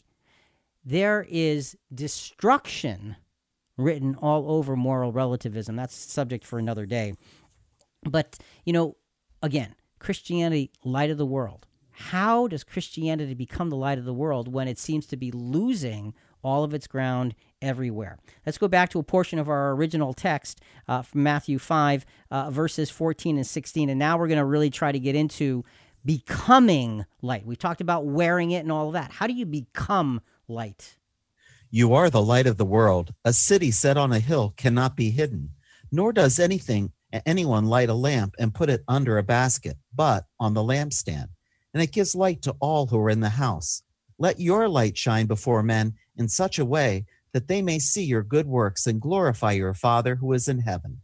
[0.85, 3.15] There is destruction
[3.77, 5.75] written all over moral relativism.
[5.75, 7.13] That's subject for another day.
[8.03, 8.97] But, you know,
[9.41, 11.65] again, Christianity, light of the world.
[11.91, 16.13] How does Christianity become the light of the world when it seems to be losing
[16.43, 18.17] all of its ground everywhere.
[18.45, 22.51] Let's go back to a portion of our original text uh, from Matthew 5, uh,
[22.51, 23.89] verses 14 and 16.
[23.89, 25.63] And now we're going to really try to get into
[26.05, 27.45] becoming light.
[27.45, 29.11] We talked about wearing it and all of that.
[29.11, 30.97] How do you become light?
[31.69, 33.13] You are the light of the world.
[33.23, 35.51] A city set on a hill cannot be hidden,
[35.91, 36.93] nor does anything
[37.25, 41.27] anyone light a lamp and put it under a basket, but on the lampstand,
[41.73, 43.83] and it gives light to all who are in the house.
[44.19, 48.21] Let your light shine before men in such a way that they may see your
[48.21, 51.01] good works and glorify your Father who is in heaven.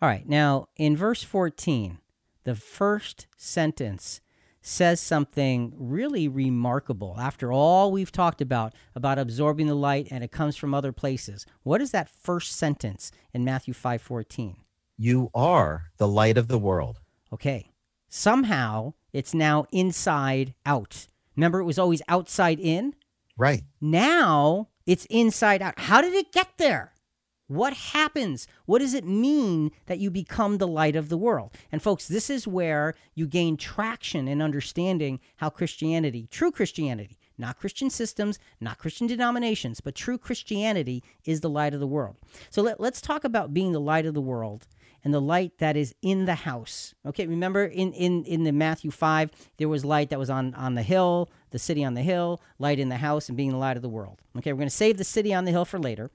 [0.00, 0.26] All right.
[0.26, 1.98] Now, in verse 14,
[2.44, 4.20] the first sentence
[4.60, 7.16] says something really remarkable.
[7.18, 11.44] After all we've talked about about absorbing the light and it comes from other places
[11.64, 14.54] what is that first sentence in matthew 5.14
[15.02, 17.00] you are the light of the world.
[17.32, 17.72] Okay.
[18.08, 22.94] Somehow it's now inside out remember it was always outside in
[23.36, 25.78] right now it's inside out.
[25.78, 26.92] How did it get there?
[27.48, 28.46] What happens?
[28.64, 31.52] What does it mean that you become the light of the world?
[31.70, 37.58] And folks, this is where you gain traction in understanding how Christianity, true Christianity, not
[37.58, 42.16] Christian systems, not Christian denominations, but true Christianity is the light of the world.
[42.48, 44.66] So let, us talk about being the light of the world
[45.04, 46.94] and the light that is in the house.
[47.06, 50.74] Okay, remember in, in, in the Matthew 5, there was light that was on, on
[50.74, 53.76] the hill, the city on the hill, light in the house, and being the light
[53.76, 54.20] of the world.
[54.38, 56.10] Okay, we're going to save the city on the hill for later.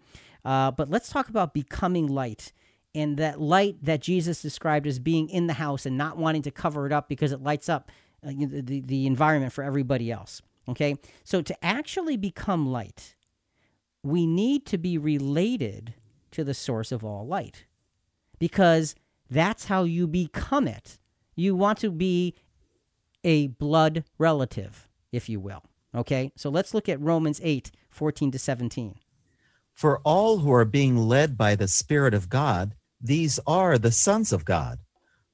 [0.46, 2.54] Uh, but let's talk about becoming light
[2.96, 6.52] and that light that Jesus described as being in the house and not wanting to
[6.52, 7.92] cover it up because it lights up
[8.26, 10.42] uh, the, the environment for everybody else.
[10.70, 13.16] Okay, so to actually become light,
[14.04, 15.94] we need to be related
[16.32, 17.66] to the source of all light
[18.40, 18.96] because
[19.30, 20.98] that's how you become it.
[21.36, 22.36] You want to be
[23.24, 25.64] a blood relative, if you will.
[25.96, 28.96] Okay, so let's look at Romans 8 14 to 17.
[29.74, 34.34] For all who are being led by the Spirit of God, these are the sons
[34.34, 34.80] of God.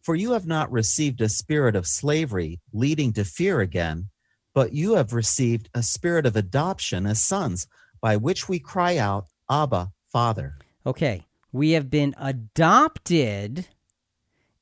[0.01, 4.09] For you have not received a spirit of slavery leading to fear again,
[4.53, 7.67] but you have received a spirit of adoption as sons,
[8.01, 10.57] by which we cry out, Abba, Father.
[10.85, 13.67] Okay, We have been adopted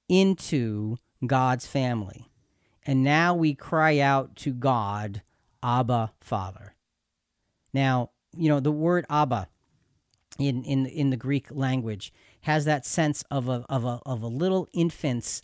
[0.08, 2.30] into God's family.
[2.86, 5.22] And now we cry out to God,
[5.64, 6.76] Abba, Father.
[7.74, 9.48] Now, you know, the word Abba
[10.38, 14.28] in, in, in the Greek language has that sense of a, of a, of a
[14.28, 15.42] little infant's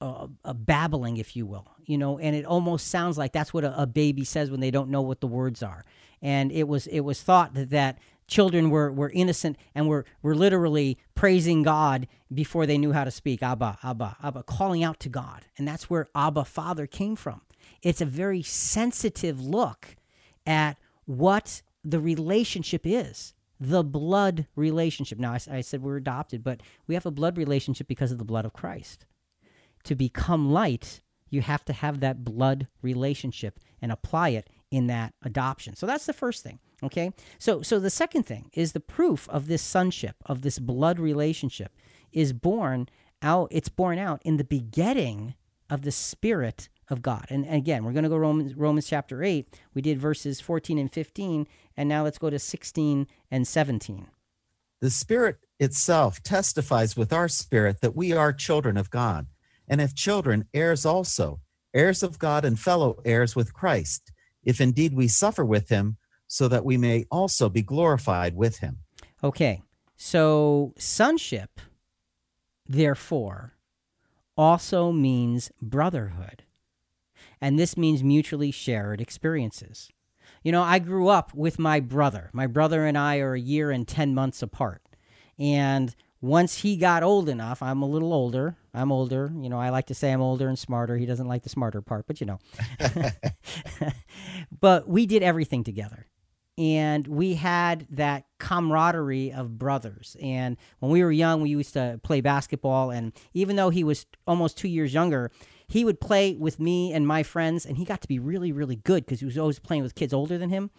[0.00, 3.62] uh, a babbling, if you will, you know, and it almost sounds like that's what
[3.62, 5.84] a, a, baby says when they don't know what the words are.
[6.20, 10.34] And it was it was thought that, that children were, were innocent and were, were
[10.34, 13.42] literally praising God before they knew how to speak.
[13.42, 15.44] Abba, Abba, Abba, calling out to God.
[15.58, 17.42] And that's where Abba Father came from.
[17.82, 19.96] It's a very sensitive look
[20.46, 25.20] at what the relationship is the blood relationship.
[25.20, 28.24] Now, I, I, said we're adopted, but we have a blood relationship because of the
[28.24, 29.06] blood of Christ.
[29.84, 31.00] To become light,
[31.30, 35.76] you have to have that blood relationship and apply it in that adoption.
[35.76, 36.58] So that's the first thing.
[36.82, 37.12] Okay.
[37.38, 41.70] So so the second thing is the proof of this sonship, of this blood relationship,
[42.10, 42.88] is borne
[43.20, 43.48] out.
[43.52, 45.34] It's borne out in the begetting
[45.70, 47.26] of the Spirit of God.
[47.30, 49.46] And, and again, we're going to go Romans Romans chapter eight.
[49.74, 51.46] We did verses fourteen and fifteen,
[51.76, 54.08] and now let's go to sixteen and seventeen.
[54.80, 59.28] The Spirit itself testifies with our spirit that we are children of God,
[59.68, 61.40] and if children, heirs also,
[61.72, 64.10] heirs of God and fellow heirs with Christ.
[64.44, 68.78] If indeed we suffer with him so that we may also be glorified with him.
[69.22, 69.62] Okay,
[69.96, 71.60] so sonship,
[72.66, 73.54] therefore,
[74.36, 76.44] also means brotherhood.
[77.40, 79.90] And this means mutually shared experiences.
[80.42, 82.30] You know, I grew up with my brother.
[82.32, 84.82] My brother and I are a year and 10 months apart.
[85.38, 88.56] And once he got old enough, I'm a little older.
[88.72, 89.30] I'm older.
[89.36, 90.96] You know, I like to say I'm older and smarter.
[90.96, 92.38] He doesn't like the smarter part, but you know.
[94.60, 96.06] but we did everything together
[96.58, 100.16] and we had that camaraderie of brothers.
[100.22, 102.90] And when we were young, we used to play basketball.
[102.90, 105.30] And even though he was almost two years younger,
[105.66, 108.76] he would play with me and my friends, and he got to be really, really
[108.76, 110.70] good because he was always playing with kids older than him.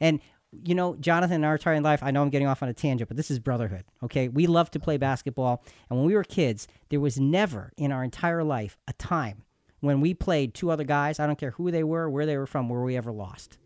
[0.00, 0.20] And
[0.64, 3.08] you know, Jonathan and our entire life, I know I'm getting off on a tangent,
[3.08, 3.84] but this is brotherhood.
[4.02, 4.28] Okay.
[4.28, 5.62] We love to play basketball.
[5.88, 9.44] And when we were kids, there was never in our entire life a time
[9.80, 12.46] when we played two other guys, I don't care who they were, where they were
[12.46, 13.58] from, where we ever lost.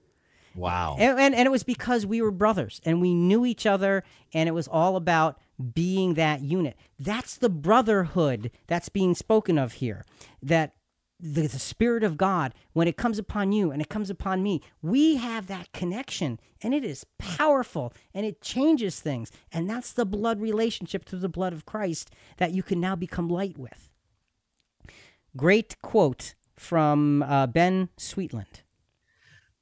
[0.55, 0.97] Wow.
[0.99, 4.49] And, and, and it was because we were brothers and we knew each other and
[4.49, 5.41] it was all about
[5.75, 6.77] being that unit.
[6.99, 10.05] That's the brotherhood that's being spoken of here.
[10.43, 10.75] That
[11.25, 14.61] the, the Spirit of God, when it comes upon you and it comes upon me,
[14.83, 19.33] we have that connection and it is powerful and it changes things.
[19.51, 23.29] And that's the blood relationship to the blood of Christ that you can now become
[23.29, 23.89] light with.
[25.35, 28.61] Great quote from uh, Ben Sweetland.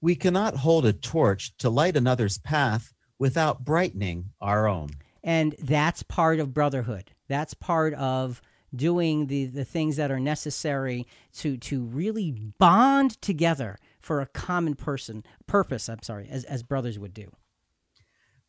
[0.00, 4.90] We cannot hold a torch to light another's path without brightening our own.
[5.22, 7.12] And that's part of brotherhood.
[7.28, 8.42] That's part of
[8.74, 14.74] doing the, the things that are necessary to, to really bond together for a common
[14.74, 17.30] person purpose, I'm sorry, as, as brothers would do.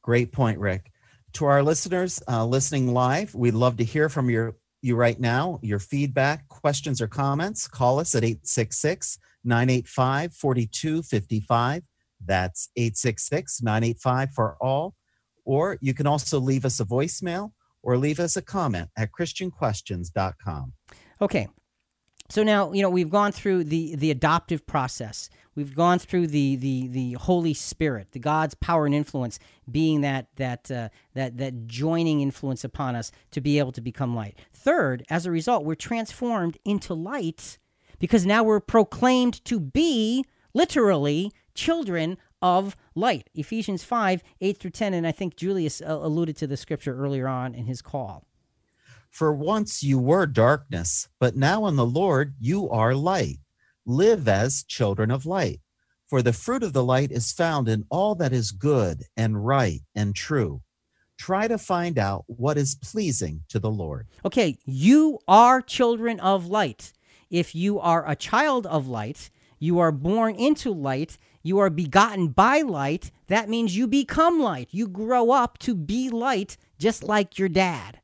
[0.01, 0.91] Great point, Rick.
[1.33, 5.59] To our listeners uh, listening live, we'd love to hear from your, you right now,
[5.61, 7.67] your feedback, questions, or comments.
[7.67, 11.83] Call us at 866 985 4255.
[12.25, 14.95] That's 866 985 for all.
[15.45, 17.51] Or you can also leave us a voicemail
[17.83, 20.73] or leave us a comment at christianquestions.com.
[21.21, 21.47] Okay.
[22.29, 25.29] So now, you know, we've gone through the the adoptive process.
[25.55, 29.37] We've gone through the the the Holy Spirit, the God's power and influence
[29.69, 34.15] being that that uh, that that joining influence upon us to be able to become
[34.15, 34.39] light.
[34.53, 37.59] Third, as a result, we're transformed into light
[37.99, 43.29] because now we're proclaimed to be literally children of light.
[43.33, 44.93] Ephesians 5 8 through 10.
[44.93, 48.27] And I think Julius uh, alluded to the scripture earlier on in his call.
[49.09, 53.37] For once you were darkness, but now in the Lord you are light.
[53.85, 55.61] Live as children of light.
[56.07, 59.81] For the fruit of the light is found in all that is good and right
[59.95, 60.61] and true.
[61.17, 64.07] Try to find out what is pleasing to the Lord.
[64.25, 66.91] Okay, you are children of light.
[67.29, 69.29] If you are a child of light,
[69.59, 73.11] you are born into light, you are begotten by light.
[73.27, 74.69] That means you become light.
[74.71, 77.99] You grow up to be light just like your dad.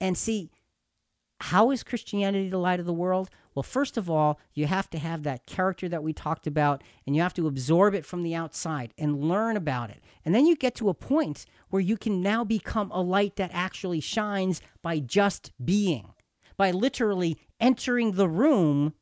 [0.00, 0.50] And see,
[1.40, 3.30] how is Christianity the light of the world?
[3.54, 7.14] Well, first of all, you have to have that character that we talked about, and
[7.14, 10.02] you have to absorb it from the outside and learn about it.
[10.24, 13.50] And then you get to a point where you can now become a light that
[13.52, 16.14] actually shines by just being,
[16.56, 18.94] by literally entering the room.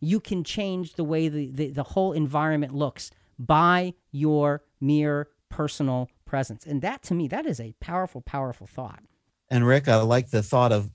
[0.00, 6.08] You can change the way the, the, the whole environment looks by your mere personal
[6.24, 6.66] presence.
[6.66, 9.02] And that to me, that is a powerful, powerful thought.
[9.50, 10.90] And Rick, I like the thought of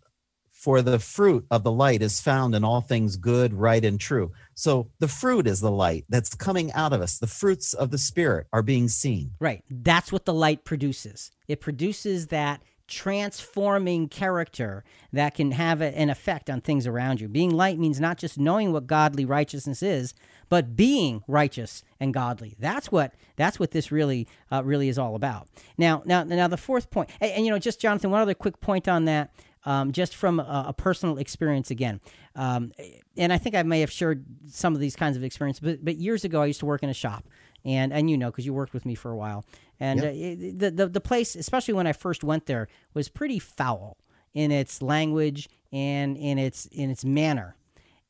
[0.60, 4.34] for the fruit of the light is found in all things good, right, and true.
[4.56, 7.18] So the fruit is the light that's coming out of us.
[7.18, 9.32] The fruits of the Spirit are being seen.
[9.40, 9.64] Right.
[9.70, 11.32] That's what the light produces.
[11.48, 14.84] It produces that transforming character
[15.14, 17.28] that can have an effect on things around you.
[17.28, 20.14] Being light means not just knowing what godly righteousness is,
[20.50, 22.56] but being righteous and godly.
[22.60, 25.48] That's what that's what this really uh, really is all about.
[25.78, 28.60] Now, now, now, the fourth point, and, and you know, just Jonathan, one other quick
[28.60, 29.34] point on that,
[29.66, 32.02] um, just from a, a personal experience again.
[32.36, 32.72] Um,
[33.18, 35.98] and I think I may have shared some of these kinds of experiences, but but
[35.98, 37.26] years ago, I used to work in a shop,
[37.66, 39.46] and and you know, because you worked with me for a while,
[39.80, 40.12] and Yep.
[40.14, 43.98] uh, it, the, the the place, especially when I first went there, was pretty foul
[44.34, 47.56] in its language and in its in its manner.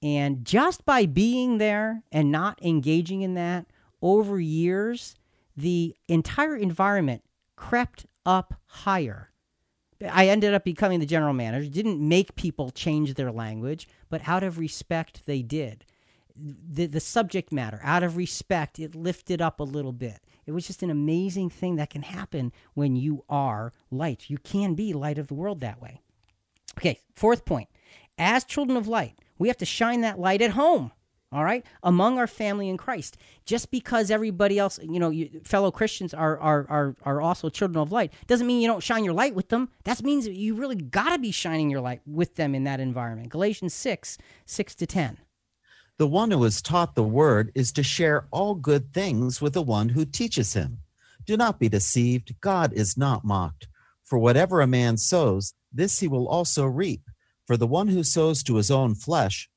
[0.01, 3.65] And just by being there and not engaging in that
[4.01, 5.15] over years,
[5.57, 7.21] the entire environment
[7.57, 9.31] crept up higher.
[10.09, 11.69] I ended up becoming the general manager.
[11.69, 15.83] Didn't make people change their language, but out of respect, they did.
[16.71, 20.19] The, the subject matter, out of respect, it lifted up a little bit.
[20.45, 24.29] It was just an amazing thing that can happen when you are light.
[24.29, 26.01] You can be light of the world that way.
[26.77, 27.69] Okay, fourth point.
[28.17, 30.91] As children of light, we have to shine that light at home,
[31.31, 33.17] all right, among our family in Christ.
[33.45, 37.81] Just because everybody else, you know, you, fellow Christians are, are, are, are also children
[37.81, 39.69] of light, doesn't mean you don't shine your light with them.
[39.83, 43.29] That means you really got to be shining your light with them in that environment.
[43.29, 45.17] Galatians 6, 6 to 10.
[45.99, 49.61] The one who is taught the word is to share all good things with the
[49.61, 50.77] one who teaches him.
[51.25, 52.35] Do not be deceived.
[52.39, 53.67] God is not mocked.
[54.05, 57.01] For whatever a man sows, this he will also reap.
[57.45, 59.49] For the one who sows to his own flesh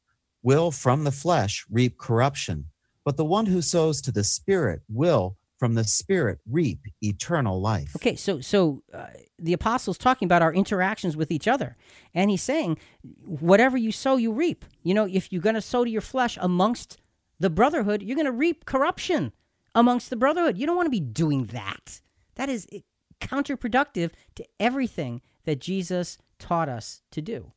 [0.43, 2.66] will from the flesh reap corruption,
[3.05, 7.95] but the one who sows to the Spirit will from the Spirit reap eternal life.
[7.95, 9.07] Okay, so so uh,
[9.39, 11.77] the apostle's talking about our interactions with each other,
[12.13, 12.79] and he's saying,
[13.25, 14.65] whatever you sow, you reap.
[14.83, 16.99] You know, if you're going to sow to your flesh amongst
[17.39, 19.31] the brotherhood, you're going to reap corruption
[19.73, 20.59] amongst the brotherhood.
[20.59, 22.01] You don't want to be doing that.
[22.35, 22.81] That is eh,
[23.21, 27.53] counterproductive to everything that Jesus taught us to do.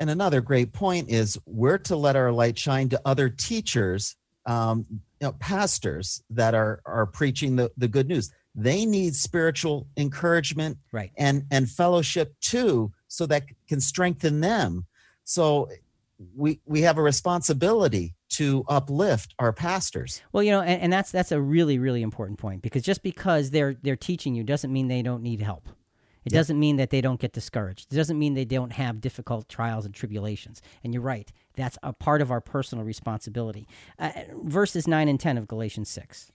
[0.00, 5.02] And another great point is we're to let our light shine to other teachers, um,
[5.20, 8.32] you know, pastors that are are preaching the, the good news.
[8.54, 11.12] They need spiritual encouragement right.
[11.16, 14.86] and and fellowship too, so that can strengthen them.
[15.24, 15.68] So
[16.34, 20.22] we we have a responsibility to uplift our pastors.
[20.32, 23.50] Well, you know, and, and that's that's a really really important point because just because
[23.50, 25.68] they're they're teaching you doesn't mean they don't need help.
[26.24, 26.38] It Yeah.
[26.38, 27.92] doesn't mean that they don't get discouraged.
[27.92, 30.60] It doesn't mean they don't have difficult trials and tribulations.
[30.84, 31.32] And you're right.
[31.54, 33.66] That's a part of our personal responsibility.
[33.98, 34.12] Uh,
[34.42, 36.30] verses 9 and 10 of Galatians 6.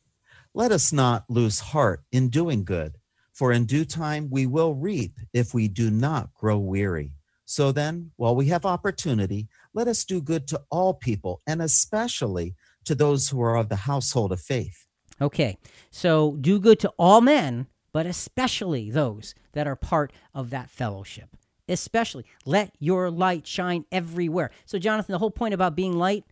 [0.53, 2.97] Let us not lose heart in doing good,
[3.33, 7.11] for in due time we will reap if we do not grow weary.
[7.47, 12.55] So then, while we have opportunity, let us do good to all people, and especially
[12.86, 14.88] to those who are of the household of faith.
[15.21, 15.57] Okay.
[15.91, 21.29] So do good to all men, but especially those that are part of that fellowship.
[21.69, 24.51] Especially let your light shine everywhere.
[24.65, 26.25] So, Jonathan, the whole point about being light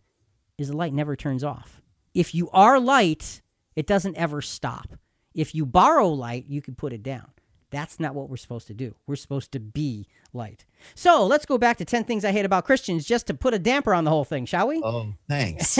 [0.58, 1.80] is the light never turns off.
[2.12, 3.40] If you are light,
[3.76, 4.98] it doesn't ever stop.
[5.34, 7.30] If you borrow light, you can put it down.
[7.70, 8.94] That's not what we're supposed to do.
[9.06, 10.64] We're supposed to be light.
[10.94, 13.58] So let's go back to 10 things I hate about Christians just to put a
[13.58, 14.82] damper on the whole thing, shall we?
[14.82, 15.78] Oh, thanks.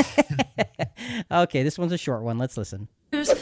[1.31, 2.39] okay, this one's a short one.
[2.39, 2.89] Let's listen.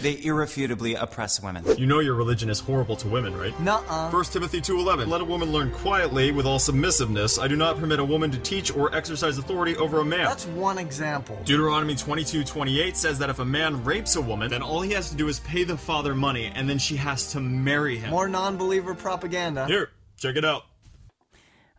[0.02, 1.64] They irrefutably oppress women.
[1.78, 3.58] You know your religion is horrible to women, right?
[3.58, 4.10] Nuh-uh.
[4.10, 7.38] 1 Timothy 2.11 Let a woman learn quietly with all submissiveness.
[7.38, 10.24] I do not permit a woman to teach or exercise authority over a man.
[10.24, 11.38] That's one example.
[11.44, 15.16] Deuteronomy 22:28 says that if a man rapes a woman, then all he has to
[15.16, 18.10] do is pay the father money, and then she has to marry him.
[18.10, 19.66] More non-believer propaganda.
[19.66, 20.64] Here, check it out.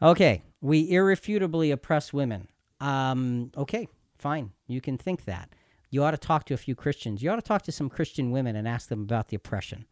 [0.03, 2.49] Okay, we irrefutably oppress women.
[2.81, 4.51] Um, okay, fine.
[4.67, 5.55] You can think that.
[5.91, 7.23] You ought to talk to a few Christians.
[7.23, 9.85] You ought to talk to some Christian women and ask them about the oppression.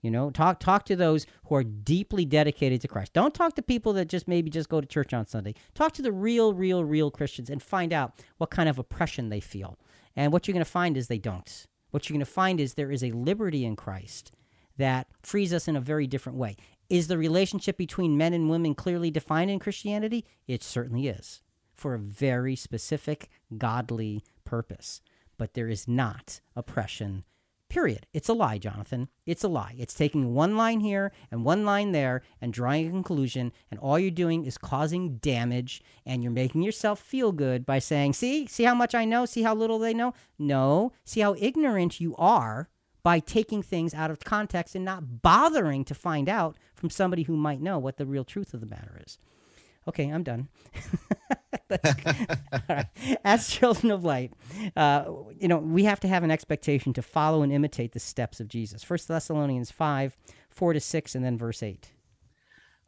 [0.00, 3.12] You know, talk talk to those who are deeply dedicated to Christ.
[3.12, 5.54] Don't talk to people that just maybe just go to church on Sunday.
[5.74, 9.38] Talk to the real, real, real Christians and find out what kind of oppression they
[9.38, 9.78] feel.
[10.16, 11.68] And what you're going to find is they don't.
[11.92, 14.32] What you're going to find is there is a liberty in Christ
[14.76, 16.56] that frees us in a very different way.
[16.92, 20.26] Is the relationship between men and women clearly defined in Christianity?
[20.46, 21.40] It certainly is,
[21.72, 25.00] for a very specific godly purpose.
[25.38, 27.24] But there is not oppression,
[27.70, 28.06] period.
[28.12, 29.08] It's a lie, Jonathan.
[29.24, 29.74] It's a lie.
[29.78, 33.98] It's taking one line here and one line there and drawing a conclusion, and all
[33.98, 38.64] you're doing is causing damage, and you're making yourself feel good by saying, See, see
[38.64, 39.24] how much I know?
[39.24, 40.12] See how little they know?
[40.38, 40.92] No.
[41.06, 42.68] See how ignorant you are
[43.02, 47.36] by taking things out of context and not bothering to find out from somebody who
[47.36, 49.18] might know what the real truth of the matter is.
[49.86, 50.48] Okay, I'm done.
[52.68, 52.86] Right.
[53.24, 54.32] As children of light,
[54.76, 55.04] uh,
[55.38, 58.48] you know, we have to have an expectation to follow and imitate the steps of
[58.48, 58.82] Jesus.
[58.82, 60.16] First Thessalonians 5,
[60.50, 61.92] 4 to 6, and then verse 8.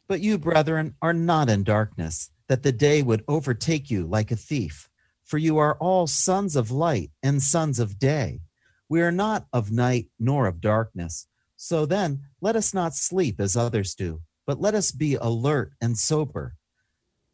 [0.07, 4.35] But you, brethren, are not in darkness, that the day would overtake you like a
[4.35, 4.89] thief.
[5.23, 8.41] For you are all sons of light and sons of day.
[8.87, 11.27] We are not of night nor of darkness.
[11.65, 15.97] So then, let us not sleep as others do, but let us be alert and
[15.97, 16.57] sober.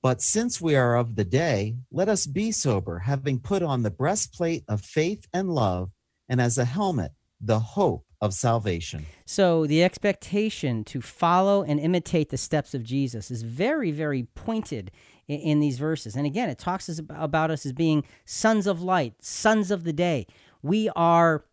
[0.01, 3.91] But since we are of the day, let us be sober, having put on the
[3.91, 5.91] breastplate of faith and love,
[6.29, 9.05] and as a helmet, the hope of salvation.
[9.25, 14.91] So the expectation to follow and imitate the steps of Jesus is very, very pointed
[15.27, 16.15] in, in these verses.
[16.15, 20.25] And again, it talks about us as being sons of light, sons of the day.
[20.61, 21.43] We are,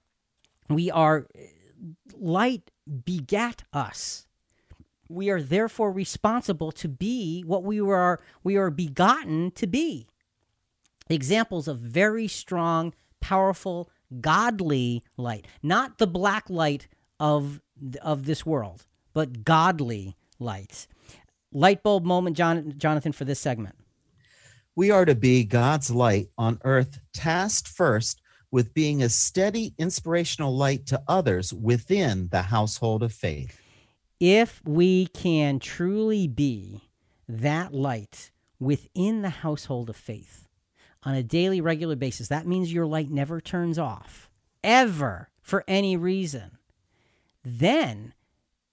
[0.68, 1.26] we are,
[2.14, 2.70] light
[3.04, 4.26] begat us.
[5.08, 10.08] We are therefore responsible to be what we were we are begotten to be.
[11.08, 13.90] Examples of very strong powerful
[14.20, 15.46] godly light.
[15.62, 16.88] Not the black light
[17.18, 17.60] of
[18.02, 18.84] of this world
[19.14, 20.86] but godly light.
[21.52, 23.74] Light bulb moment John, jonathan for this segment.
[24.76, 28.20] We are to be god's light on earth tasked first
[28.50, 33.60] with being a steady inspirational light to others within the household of faith
[34.20, 36.82] if we can truly be
[37.28, 40.48] that light within the household of faith
[41.04, 44.28] on a daily, regular basis, that means your light never turns off,
[44.64, 46.58] ever, for any reason,
[47.44, 48.12] then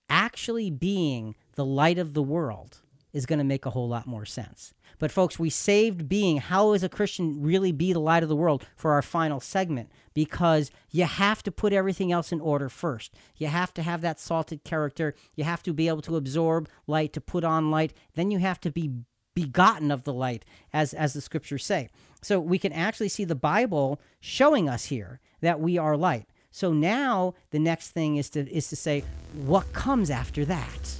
[0.10, 2.82] actually being the light of the world
[3.14, 4.74] is going to make a whole lot more sense.
[5.00, 8.36] But, folks, we saved being how is a Christian really be the light of the
[8.36, 13.14] world for our final segment because you have to put everything else in order first.
[13.38, 15.14] You have to have that salted character.
[15.36, 17.94] You have to be able to absorb light, to put on light.
[18.16, 18.92] Then you have to be
[19.36, 21.90] begotten of the light, as, as the scriptures say.
[22.22, 26.28] So we can actually see the Bible showing us here that we are light.
[26.50, 29.04] So now the next thing is to is to say
[29.46, 30.96] what comes after that.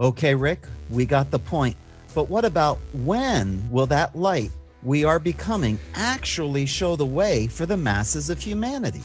[0.00, 1.76] Okay, Rick, we got the point.
[2.14, 4.50] But what about when will that light
[4.82, 9.02] we are becoming actually show the way for the masses of humanity?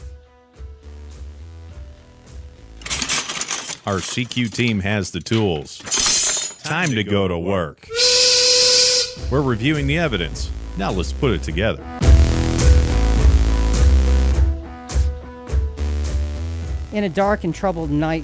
[3.86, 5.80] Our CQ team has the tools.
[6.64, 7.86] Time to go to work.
[9.30, 10.50] We're reviewing the evidence.
[10.78, 11.84] Now let's put it together.
[16.94, 18.24] In a dark and troubled night,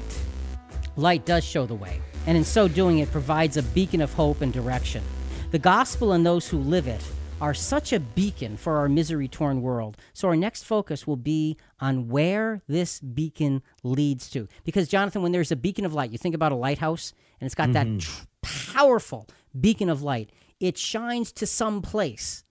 [0.95, 4.41] light does show the way and in so doing, it provides a beacon of hope
[4.41, 5.03] and direction.
[5.51, 7.03] The gospel and those who live it
[7.41, 9.97] are such a beacon for our misery torn world.
[10.13, 14.47] So, our next focus will be on where this beacon leads to.
[14.63, 17.55] Because, Jonathan, when there's a beacon of light, you think about a lighthouse and it's
[17.55, 17.95] got mm-hmm.
[17.95, 19.27] that tr- powerful
[19.59, 22.43] beacon of light, it shines to some place.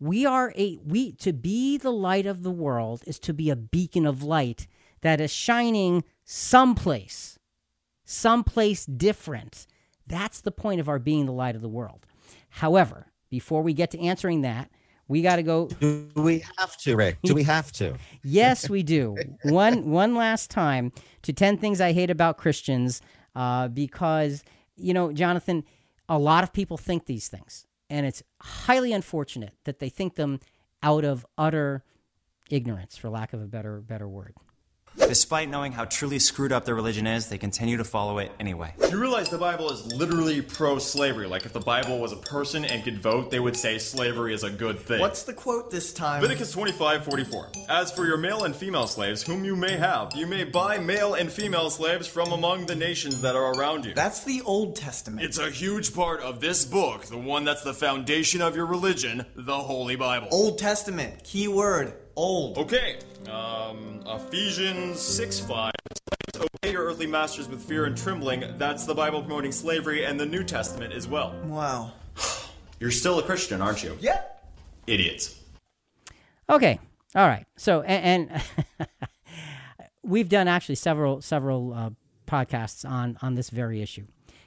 [0.00, 3.56] We are a, we, to be the light of the world is to be a
[3.56, 4.66] beacon of light
[5.02, 7.33] that is shining someplace
[8.04, 9.66] someplace different.
[10.06, 12.06] That's the point of our being the light of the world.
[12.48, 14.70] However, before we get to answering that,
[15.08, 15.66] we got to go.
[15.66, 17.18] Do we have to, Rick?
[17.24, 17.96] Do we have to?
[18.22, 19.16] yes, we do.
[19.42, 23.02] one one last time to ten things I hate about Christians,
[23.34, 24.44] uh, because
[24.76, 25.64] you know, Jonathan,
[26.08, 30.40] a lot of people think these things, and it's highly unfortunate that they think them
[30.82, 31.84] out of utter
[32.50, 34.34] ignorance, for lack of a better better word.
[34.96, 38.74] Despite knowing how truly screwed up their religion is, they continue to follow it anyway.
[38.90, 41.26] You realize the Bible is literally pro slavery.
[41.26, 44.44] Like, if the Bible was a person and could vote, they would say slavery is
[44.44, 45.00] a good thing.
[45.00, 46.22] What's the quote this time?
[46.22, 47.48] Leviticus 25 44.
[47.68, 51.14] As for your male and female slaves, whom you may have, you may buy male
[51.14, 53.94] and female slaves from among the nations that are around you.
[53.94, 55.24] That's the Old Testament.
[55.24, 59.26] It's a huge part of this book, the one that's the foundation of your religion,
[59.34, 60.28] the Holy Bible.
[60.30, 62.58] Old Testament, key word old.
[62.58, 62.98] Okay.
[63.30, 65.72] Um, Ephesians 6 5.
[66.36, 68.44] Obey your earthly masters with fear and trembling.
[68.58, 71.34] That's the Bible promoting slavery and the New Testament as well.
[71.44, 71.92] Wow.
[72.80, 73.96] You're still a Christian, aren't you?
[74.00, 74.52] Yep.
[74.86, 75.40] Idiots.
[76.50, 76.78] Okay.
[77.14, 77.46] All right.
[77.56, 78.88] So, and, and
[80.02, 81.90] we've done actually several several uh,
[82.26, 84.06] podcasts on on this very issue,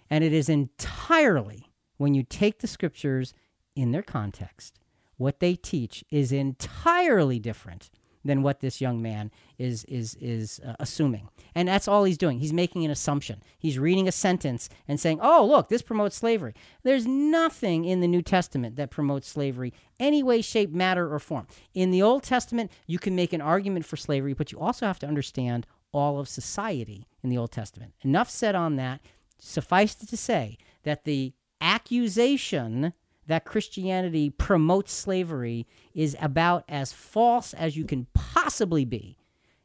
[0.10, 3.34] and it is entirely when you take the scriptures
[3.76, 4.80] in their context
[5.18, 7.89] what they teach is entirely different
[8.27, 11.30] than what this young man is is is uh, assuming.
[11.56, 12.39] And that's all he's doing.
[12.39, 13.41] He's making an assumption.
[13.57, 16.53] He's reading a sentence and saying, "Oh, look, this promotes slavery."
[16.84, 21.48] There's nothing in the New Testament that promotes slavery any way, shape, matter or form.
[21.73, 24.99] In the Old Testament, you can make an argument for slavery, but you also have
[24.99, 27.94] to understand all of society in the Old Testament.
[28.02, 29.02] Enough said on that.
[29.39, 32.94] Suffice it to say that the accusation
[33.28, 39.18] that Christianity promotes slavery is about as false as you can possibly be.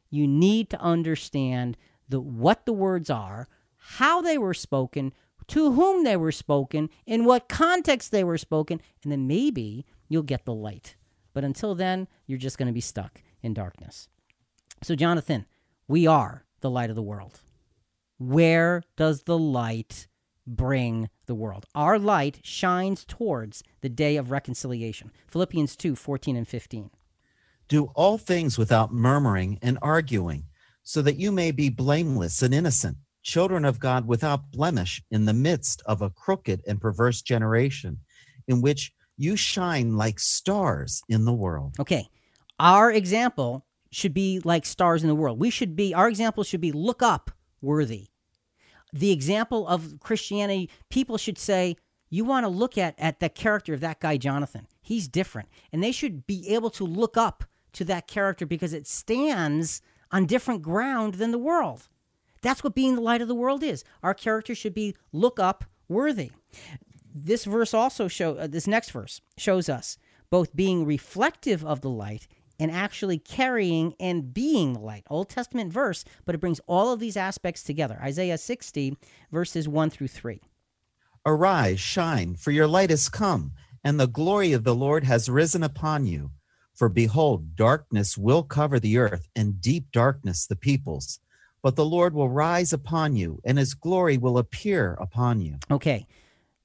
[0.09, 1.77] You need to understand
[2.07, 5.13] the what the words are, how they were spoken,
[5.47, 10.23] to whom they were spoken, in what context they were spoken, and then maybe you'll
[10.23, 10.95] get the light.
[11.33, 14.07] But until then, you're just going to be stuck in darkness.
[14.83, 15.45] So, Jonathan,
[15.87, 17.39] we are the light of the world.
[18.19, 20.07] Where does the light
[20.45, 21.65] bring the world?
[21.75, 25.11] Our light shines towards the day of reconciliation.
[25.27, 26.89] Philippians 2 14 and 15.
[27.67, 30.45] Do all things without murmuring and arguing,
[30.83, 35.33] so that you may be blameless and innocent, children of God without blemish in the
[35.33, 37.99] midst of a crooked and perverse generation,
[38.47, 41.75] in which you shine like stars in the world.
[41.79, 42.09] Okay.
[42.59, 45.39] Our example should be like stars in the world.
[45.39, 48.07] We should be, our example should be look up worthy.
[48.93, 51.75] The example of Christianity, people should say,
[52.09, 54.67] you want to look at, at the character of that guy, Jonathan.
[54.81, 55.49] He's different.
[55.71, 57.43] And they should be able to look up
[57.73, 61.87] to that character because it stands on different ground than the world.
[62.43, 63.83] That's what being the light of the world is.
[64.03, 66.31] Our character should be look up worthy.
[67.15, 69.97] This verse also show uh, this next verse shows us
[70.29, 72.27] both being reflective of the light
[72.59, 75.03] and actually carrying and being the light.
[75.09, 77.99] Old Testament verse, but it brings all of these aspects together.
[78.01, 78.97] Isaiah 60
[79.31, 80.41] verses 1 through 3.
[81.25, 83.53] Arise, shine, for your light is come,
[83.83, 86.31] and the glory of the Lord has risen upon you.
[86.73, 91.19] For behold, darkness will cover the earth, and deep darkness the peoples.
[91.61, 95.59] But the Lord will rise upon you, and his glory will appear upon you.
[95.71, 96.07] Okay,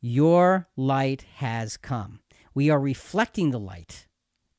[0.00, 2.18] your light has come.
[2.52, 4.07] We are reflecting the light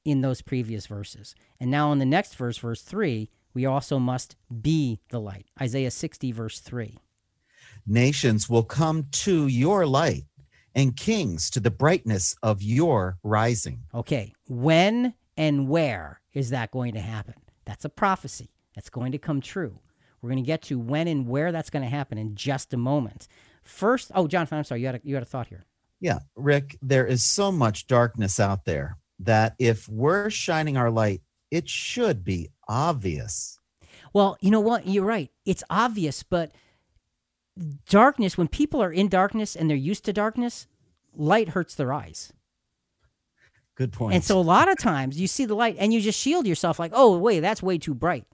[0.06, 1.36] in those previous verses.
[1.60, 5.48] And now in the next verse, verse 3, we also must be the light.
[5.62, 6.98] Isaiah 60, verse 3.
[7.86, 10.26] Nations will come to your light,
[10.76, 13.84] and kings to the brightness of your rising.
[13.94, 17.36] Okay, when and where is that going to happen?
[17.66, 19.80] That's a prophecy that's going to come true.
[20.22, 22.78] We're going to get to when and where that's going to happen in just a
[22.78, 23.28] moment.
[23.64, 25.66] First, oh, Jonathan, I'm sorry, you had a, you had a thought here.
[26.00, 31.22] Yeah, Rick, there is so much darkness out there that if we're shining our light,
[31.52, 33.60] it should be obvious.
[34.14, 34.88] Well, you know what?
[34.88, 35.30] You're right.
[35.46, 36.52] It's obvious, but
[37.90, 40.68] darkness, when people are in darkness and they're used to darkness,
[41.16, 42.34] light hurts their eyes.
[43.76, 44.16] Good point.
[44.16, 46.80] And so a lot of times you see the light and you just shield yourself
[46.80, 48.26] like, oh, wait, that's way too bright.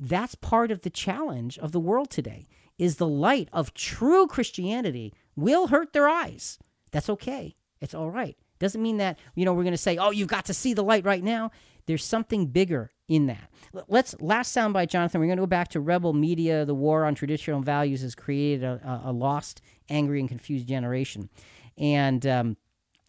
[0.00, 2.46] That's part of the challenge of the world today
[2.78, 6.58] is the light of true Christianity will hurt their eyes.
[6.92, 7.56] That's okay.
[7.80, 8.36] It's all right.
[8.58, 10.82] Doesn't mean that, you know, we're going to say, oh, you've got to see the
[10.82, 11.50] light right now.
[11.86, 13.50] There's something bigger in that.
[13.88, 16.64] Let's, last sound by Jonathan, we're going to go back to rebel media.
[16.64, 21.30] The war on traditional values has created a, a lost, angry, and confused generation.
[21.78, 22.56] And um,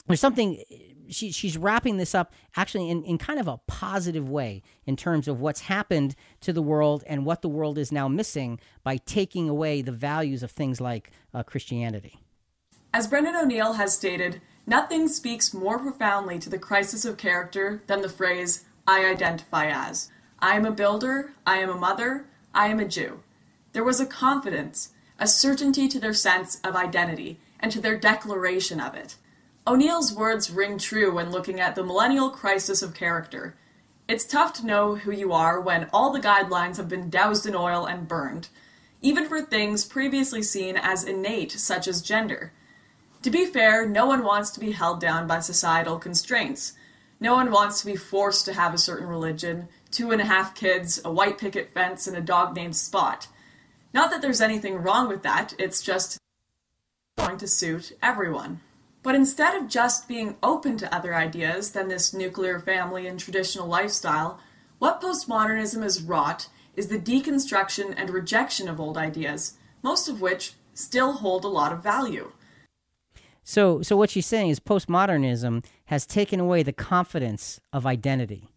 [0.07, 0.63] there's something
[1.09, 5.27] she, she's wrapping this up actually in, in kind of a positive way in terms
[5.27, 9.49] of what's happened to the world and what the world is now missing by taking
[9.49, 12.19] away the values of things like uh, Christianity.
[12.93, 18.01] As Brendan O'Neill has stated, nothing speaks more profoundly to the crisis of character than
[18.01, 20.09] the phrase, I identify as.
[20.39, 23.21] I am a builder, I am a mother, I am a Jew.
[23.73, 28.79] There was a confidence, a certainty to their sense of identity, and to their declaration
[28.79, 29.15] of it.
[29.67, 33.55] O'Neill's words ring true when looking at the millennial crisis of character.
[34.07, 37.55] It's tough to know who you are when all the guidelines have been doused in
[37.55, 38.49] oil and burned,
[39.01, 42.53] even for things previously seen as innate, such as gender.
[43.23, 46.73] To be fair, no one wants to be held down by societal constraints.
[47.19, 50.55] No one wants to be forced to have a certain religion, two and a half
[50.55, 53.27] kids, a white picket fence, and a dog named Spot.
[53.93, 56.17] Not that there's anything wrong with that, it's just
[57.17, 58.61] going to suit everyone.
[59.03, 63.67] But instead of just being open to other ideas than this nuclear family and traditional
[63.67, 64.39] lifestyle,
[64.77, 66.47] what postmodernism has wrought
[66.77, 71.73] is the deconstruction and rejection of old ideas, most of which still hold a lot
[71.73, 72.31] of value.
[73.49, 78.47] So, so what she's saying is postmodernism has taken away the confidence of identity.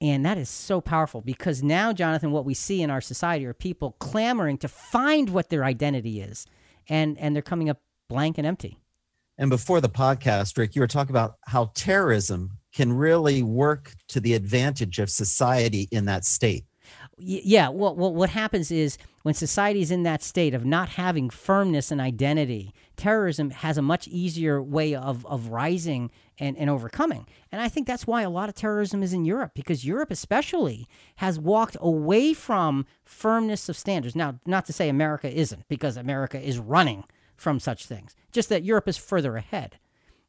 [0.00, 3.52] And that is so powerful because now, Jonathan, what we see in our society are
[3.52, 6.46] people clamoring to find what their identity is,
[6.88, 8.78] and, and they're coming up blank and empty.
[9.36, 14.18] And before the podcast, Rick, you were talking about how terrorism can really work to
[14.18, 16.64] the advantage of society in that state.
[17.18, 17.68] Yeah.
[17.68, 21.90] Well, well what happens is when society is in that state of not having firmness
[21.90, 27.26] and identity, terrorism has a much easier way of, of rising and, and overcoming.
[27.52, 30.88] And I think that's why a lot of terrorism is in Europe, because Europe, especially,
[31.16, 34.16] has walked away from firmness of standards.
[34.16, 37.04] Now, not to say America isn't, because America is running
[37.36, 39.78] from such things, just that Europe is further ahead.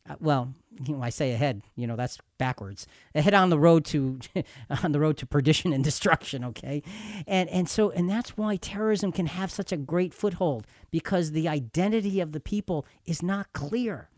[0.10, 0.54] Uh, well,
[0.86, 2.86] you know, I say ahead, you know, that's backwards.
[3.16, 4.20] Ahead on the road to
[4.84, 6.84] on the road to perdition and destruction, okay?
[7.26, 11.48] And and so and that's why terrorism can have such a great foothold because the
[11.48, 14.10] identity of the people is not clear.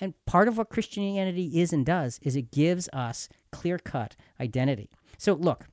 [0.00, 4.90] And part of what Christianity is and does is it gives us clear-cut identity.
[5.16, 5.66] So look,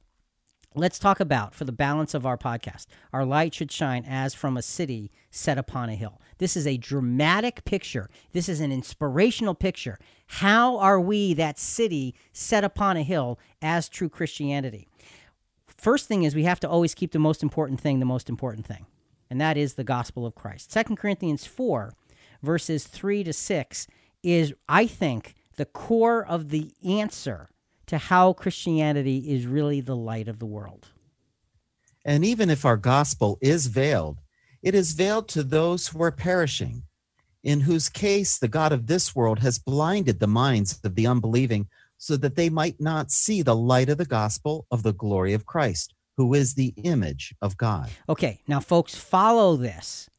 [0.78, 4.58] Let's talk about, for the balance of our podcast, our light should shine as from
[4.58, 6.20] a city set upon a hill.
[6.38, 8.10] This is a dramatic picture.
[8.34, 9.98] This is an inspirational picture.
[10.28, 14.90] How are we, that city set upon a hill, as true Christianity?
[15.78, 18.66] First thing is we have to always keep the most important thing the most important
[18.66, 18.86] thing,
[19.30, 20.74] and that is the gospel of Christ.
[20.74, 21.94] Second Corinthians 4,
[22.44, 23.88] verses 3 to 6,
[24.24, 27.48] is, I think, the core of the answer
[27.88, 30.90] to how Christianity is really the light of the world.
[32.04, 34.20] And even if our gospel is veiled,
[34.62, 36.84] it is veiled to those who are perishing,
[37.44, 41.68] in whose case the God of this world has blinded the minds of the unbelieving
[41.98, 45.46] so that they might not see the light of the gospel of the glory of
[45.46, 47.90] Christ, who is the image of God.
[48.10, 50.10] Okay, now, folks, follow this.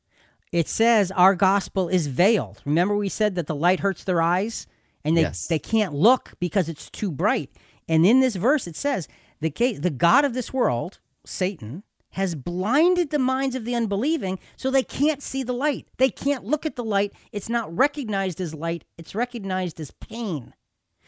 [0.52, 2.62] It says our gospel is veiled.
[2.64, 4.66] Remember, we said that the light hurts their eyes?
[5.06, 5.46] And they, yes.
[5.46, 7.50] they can't look because it's too bright.
[7.88, 9.08] And in this verse, it says
[9.40, 14.70] the, the God of this world, Satan, has blinded the minds of the unbelieving so
[14.70, 15.86] they can't see the light.
[15.98, 17.12] They can't look at the light.
[17.30, 20.54] It's not recognized as light, it's recognized as pain.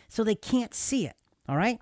[0.09, 1.17] So they can't see it.
[1.49, 1.81] All right?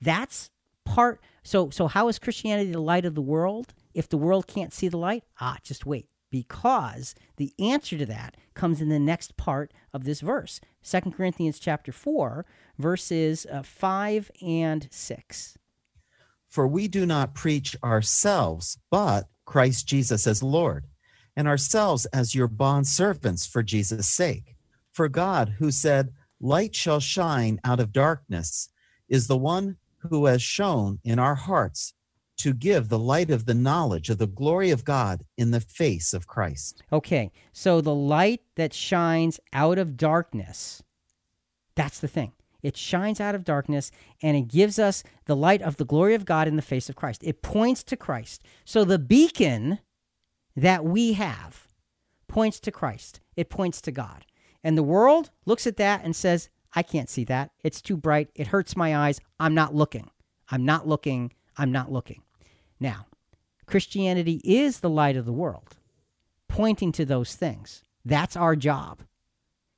[0.00, 0.50] That's
[0.84, 4.72] part so so how is Christianity the light of the world if the world can't
[4.72, 5.24] see the light?
[5.40, 10.20] Ah, just wait because the answer to that comes in the next part of this
[10.20, 12.44] verse 2 corinthians chapter 4
[12.78, 15.58] verses uh, 5 and 6
[16.48, 20.86] for we do not preach ourselves but christ jesus as lord
[21.36, 24.56] and ourselves as your bond servants for jesus sake.
[24.90, 28.70] For god who said light shall shine out of darkness
[29.08, 29.76] is the one
[30.10, 31.94] who has shown in our hearts
[32.38, 36.14] to give the light of the knowledge of the glory of God in the face
[36.14, 36.82] of Christ.
[36.92, 40.82] Okay, so the light that shines out of darkness,
[41.74, 42.32] that's the thing.
[42.62, 43.90] It shines out of darkness
[44.22, 46.96] and it gives us the light of the glory of God in the face of
[46.96, 47.22] Christ.
[47.24, 48.42] It points to Christ.
[48.64, 49.78] So the beacon
[50.56, 51.68] that we have
[52.26, 54.24] points to Christ, it points to God.
[54.64, 57.52] And the world looks at that and says, I can't see that.
[57.62, 58.28] It's too bright.
[58.34, 59.20] It hurts my eyes.
[59.38, 60.10] I'm not looking.
[60.50, 61.32] I'm not looking.
[61.56, 62.22] I'm not looking.
[62.80, 63.06] Now,
[63.66, 65.76] Christianity is the light of the world,
[66.48, 67.82] pointing to those things.
[68.04, 69.02] That's our job.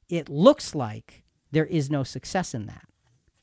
[0.09, 2.87] It looks like there is no success in that.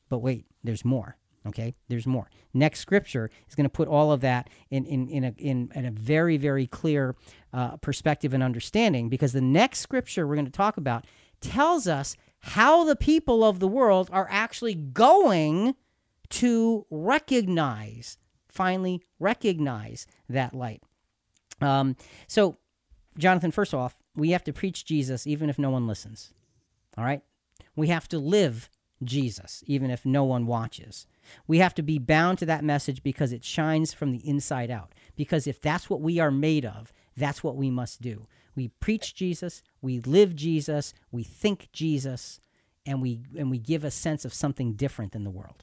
[0.08, 1.16] But wait, there's more.
[1.46, 2.28] Okay, there's more.
[2.52, 5.86] Next scripture is going to put all of that in, in, in, a, in, in
[5.86, 7.14] a very, very clear
[7.52, 11.06] uh, perspective and understanding because the next scripture we're going to talk about
[11.40, 15.74] tells us how the people of the world are actually going
[16.28, 18.18] to recognize
[18.48, 20.82] finally recognize that light.
[21.60, 21.96] Um,
[22.26, 22.58] so,
[23.16, 26.32] Jonathan, first off, we have to preach Jesus even if no one listens.
[26.96, 27.22] All right?
[27.76, 28.70] We have to live
[29.02, 31.06] Jesus even if no one watches.
[31.46, 34.94] We have to be bound to that message because it shines from the inside out.
[35.16, 38.26] Because if that's what we are made of, that's what we must do.
[38.54, 42.40] We preach Jesus, we live Jesus, we think Jesus,
[42.84, 45.62] and we and we give a sense of something different in the world.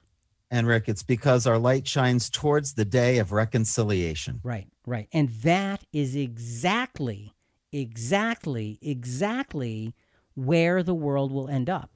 [0.51, 4.39] And Rick, it's because our light shines towards the day of reconciliation.
[4.43, 5.07] Right, right.
[5.11, 7.33] And that is exactly,
[7.71, 9.95] exactly, exactly
[10.35, 11.91] where the world will end up.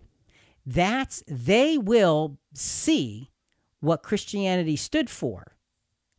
[0.65, 3.29] That's, they will see
[3.79, 5.55] what Christianity stood for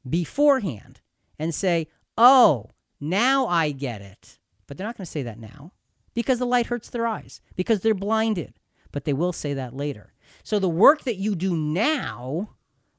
[0.09, 1.01] beforehand
[1.39, 2.71] and say, oh,
[3.01, 4.39] now I get it.
[4.67, 5.73] But they're not going to say that now
[6.15, 8.55] because the light hurts their eyes, because they're blinded.
[8.93, 10.13] But they will say that later.
[10.43, 12.51] So the work that you do now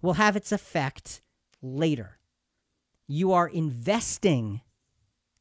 [0.01, 1.21] will have its effect
[1.61, 2.17] later.
[3.07, 4.61] You are investing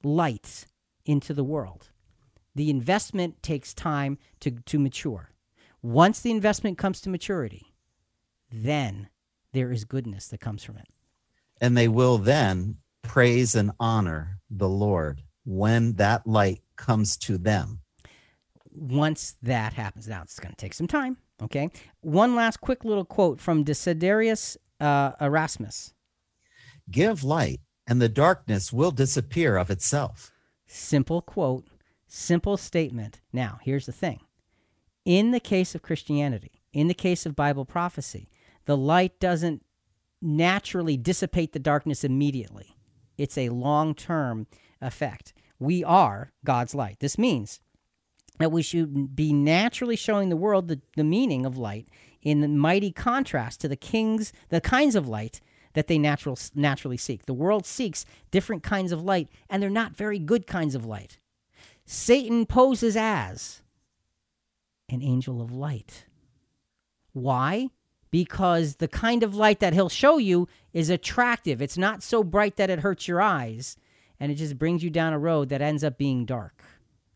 [0.02, 0.66] light
[1.04, 1.90] into the world.
[2.54, 5.30] The investment takes time to, to mature.
[5.82, 7.74] Once the investment comes to maturity,
[8.50, 9.08] then
[9.52, 10.88] there is goodness that comes from it.
[11.60, 17.80] And they will then praise and honor the Lord when that light comes to them.
[18.72, 21.16] Once that happens, now it's going to take some time.
[21.42, 21.70] Okay.
[22.00, 25.94] One last quick little quote from Desiderius uh, Erasmus
[26.90, 30.32] Give light, and the darkness will disappear of itself.
[30.66, 31.66] Simple quote,
[32.06, 33.20] Simple statement.
[33.32, 34.20] Now, here's the thing.
[35.04, 38.28] In the case of Christianity, in the case of Bible prophecy,
[38.66, 39.64] the light doesn't
[40.20, 42.76] naturally dissipate the darkness immediately.
[43.16, 44.46] It's a long term
[44.80, 45.32] effect.
[45.58, 46.98] We are God's light.
[47.00, 47.60] This means
[48.40, 51.86] that we should be naturally showing the world the, the meaning of light
[52.22, 55.40] in mighty contrast to the kings, the kinds of light
[55.74, 57.26] that they natural, naturally seek.
[57.26, 61.18] The world seeks different kinds of light, and they're not very good kinds of light.
[61.84, 63.62] Satan poses as
[64.88, 66.06] an angel of light.
[67.12, 67.68] Why?
[68.10, 71.62] Because the kind of light that he'll show you is attractive.
[71.62, 73.76] It's not so bright that it hurts your eyes,
[74.18, 76.64] and it just brings you down a road that ends up being dark.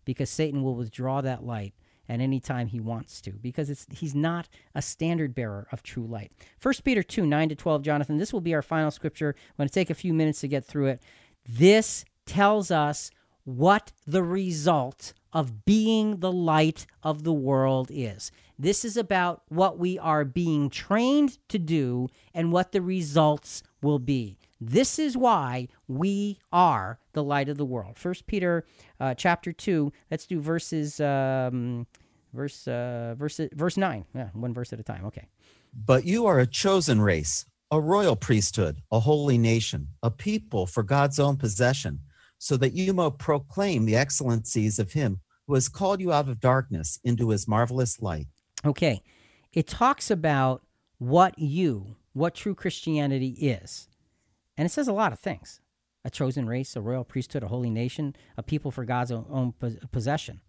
[0.05, 1.75] Because Satan will withdraw that light
[2.09, 6.07] at any time he wants to because it's he's not a standard bearer of true
[6.07, 6.33] light.
[6.61, 9.35] 1 Peter 2 9 to 12, Jonathan, this will be our final scripture.
[9.39, 11.03] I'm going to take a few minutes to get through it.
[11.49, 13.11] This tells us
[13.45, 18.31] what the result of being the light of the world is.
[18.59, 23.99] This is about what we are being trained to do and what the results will
[23.99, 24.39] be.
[24.67, 27.99] This is why we are the light of the world.
[27.99, 28.65] First Peter
[28.99, 31.87] uh, chapter 2, let's do verses um,
[32.33, 34.07] verse uh, verse verse 9.
[34.15, 35.05] Yeah, one verse at a time.
[35.07, 35.29] Okay.
[35.75, 40.83] But you are a chosen race, a royal priesthood, a holy nation, a people for
[40.83, 42.01] God's own possession,
[42.39, 46.41] so that you may proclaim the excellencies of him who has called you out of
[46.41, 48.29] darkness into his marvelous light.
[48.65, 49.03] Okay.
[49.53, 50.63] It talks about
[50.99, 53.89] what you, what true Christianity is.
[54.57, 55.61] And it says a lot of things
[56.05, 59.55] a chosen race, a royal priesthood, a holy nation, a people for God's own
[59.91, 60.41] possession.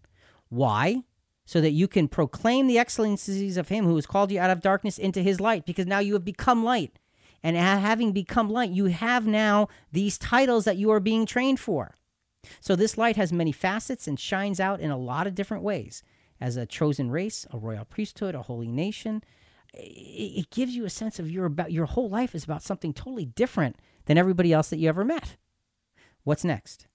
[0.50, 1.04] Why?
[1.46, 4.62] So that you can proclaim the excellencies of Him who has called you out of
[4.62, 7.00] darkness into His light, because now you have become light.
[7.42, 11.96] And having become light, you have now these titles that you are being trained for.
[12.60, 16.04] So this light has many facets and shines out in a lot of different ways
[16.42, 19.24] as a chosen race, a royal priesthood, a holy nation.
[19.74, 23.26] It gives you a sense of your about your whole life is about something totally
[23.26, 25.36] different than everybody else that you ever met.
[26.24, 26.88] What's next?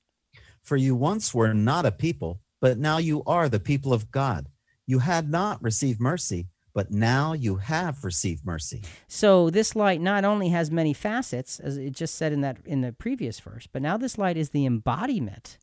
[0.62, 4.48] For you once were not a people, but now you are the people of God.
[4.86, 8.82] You had not received mercy, but now you have received mercy.
[9.08, 12.80] So this light not only has many facets, as it just said in that in
[12.80, 15.58] the previous verse, but now this light is the embodiment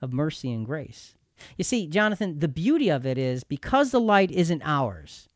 [0.00, 1.14] of mercy and grace.
[1.56, 5.28] You see, Jonathan, the beauty of it is because the light isn't ours,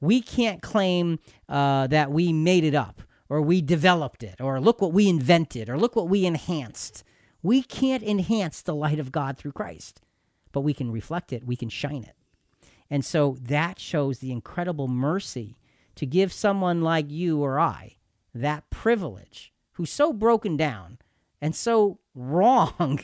[0.00, 3.02] we can't claim uh, that we made it up
[3.32, 7.02] or we developed it, or look what we invented, or look what we enhanced.
[7.42, 10.02] We can't enhance the light of God through Christ,
[10.52, 12.14] but we can reflect it, we can shine it.
[12.90, 15.56] And so that shows the incredible mercy
[15.94, 17.96] to give someone like you or I
[18.34, 20.98] that privilege who's so broken down
[21.40, 23.00] and so wrong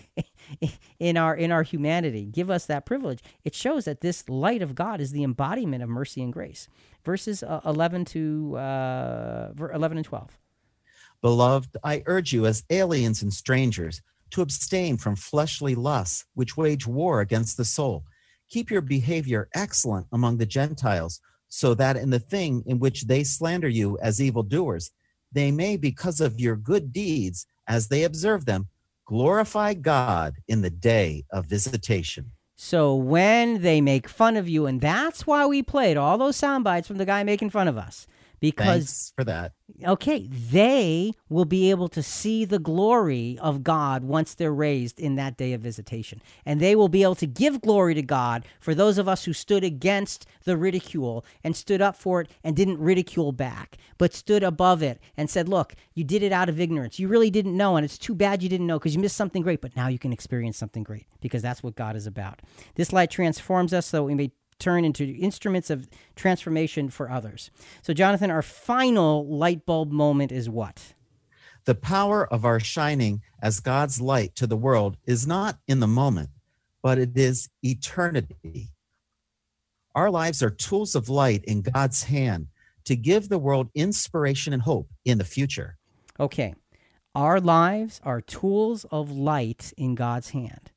[0.98, 2.26] in our in our humanity.
[2.26, 3.22] Give us that privilege.
[3.44, 6.68] It shows that this light of god is the embodiment of mercy and grace.
[7.04, 10.38] Verses uh, 11 to uh, 11 and 12
[11.20, 16.86] beloved i urge you as aliens and strangers to abstain from fleshly lusts which wage
[16.86, 18.04] war against the soul.
[18.50, 23.24] Keep your behavior excellent among the gentiles so that in the thing in which they
[23.24, 24.90] slander you as evildoers
[25.32, 28.68] they may because of your good deeds as they observe them,
[29.08, 32.30] glorify God in the day of visitation.
[32.56, 36.62] So when they make fun of you, and that's why we played all those sound
[36.62, 38.06] bites from the guy making fun of us,
[38.40, 39.52] because Thanks for that.
[39.84, 45.16] Okay, they will be able to see the glory of God once they're raised in
[45.16, 46.22] that day of visitation.
[46.46, 49.32] And they will be able to give glory to God for those of us who
[49.32, 54.42] stood against the ridicule and stood up for it and didn't ridicule back, but stood
[54.42, 56.98] above it and said, Look, you did it out of ignorance.
[56.98, 59.42] You really didn't know, and it's too bad you didn't know because you missed something
[59.42, 62.40] great, but now you can experience something great because that's what God is about.
[62.76, 67.50] This light transforms us so we may turn into instruments of transformation for others.
[67.82, 70.94] So, Jonathan, our final light bulb moment is what?
[71.64, 75.86] The power of our shining as God's light to the world is not in the
[75.86, 76.30] moment,
[76.82, 78.70] but it is eternity.
[79.94, 82.48] Our lives are tools of light in God's hand
[82.84, 85.76] to give the world inspiration and hope in the future.
[86.18, 86.54] Okay.
[87.14, 90.70] Our lives are tools of light in God's hand.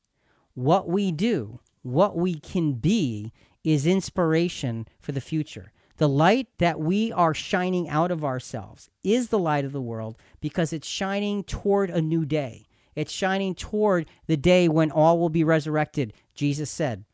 [0.55, 3.31] What we do, what we can be,
[3.63, 5.71] is inspiration for the future.
[5.97, 10.17] The light that we are shining out of ourselves is the light of the world
[10.39, 12.65] because it's shining toward a new day.
[12.95, 16.13] It's shining toward the day when all will be resurrected.
[16.33, 17.05] Jesus said,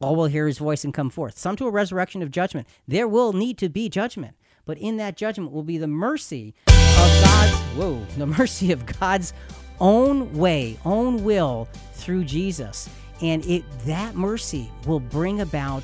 [0.00, 1.38] All will hear his voice and come forth.
[1.38, 2.66] Some to a resurrection of judgment.
[2.88, 7.22] There will need to be judgment, but in that judgment will be the mercy of
[7.22, 9.34] God's, whoa, the mercy of God's
[9.80, 12.88] own way, own will through Jesus
[13.24, 15.82] And it that mercy will bring about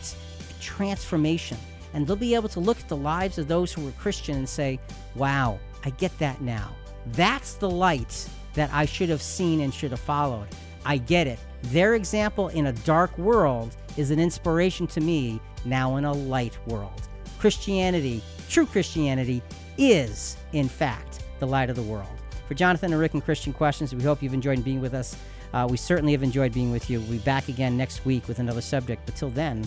[0.60, 1.56] transformation.
[1.94, 4.48] And they'll be able to look at the lives of those who were Christian and
[4.48, 4.78] say,
[5.14, 6.70] wow, I get that now.
[7.12, 10.48] That's the light that I should have seen and should have followed.
[10.84, 11.38] I get it.
[11.64, 16.58] Their example in a dark world is an inspiration to me now in a light
[16.66, 17.08] world.
[17.38, 19.42] Christianity, true Christianity,
[19.78, 22.06] is, in fact, the light of the world.
[22.46, 25.16] For Jonathan and Rick and Christian Questions, we hope you've enjoyed being with us.
[25.52, 27.00] Uh, we certainly have enjoyed being with you.
[27.00, 29.02] We'll be back again next week with another subject.
[29.06, 29.66] But till then,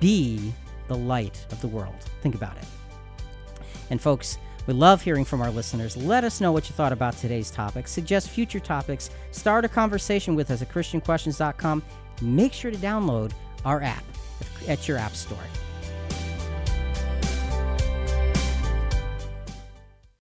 [0.00, 0.52] be
[0.88, 1.94] the light of the world.
[2.22, 2.64] Think about it.
[3.90, 5.96] And folks, we love hearing from our listeners.
[5.96, 7.88] Let us know what you thought about today's topic.
[7.88, 9.10] Suggest future topics.
[9.32, 11.82] Start a conversation with us at ChristianQuestions.com.
[12.20, 13.32] Make sure to download
[13.64, 14.04] our app
[14.68, 15.38] at your app store.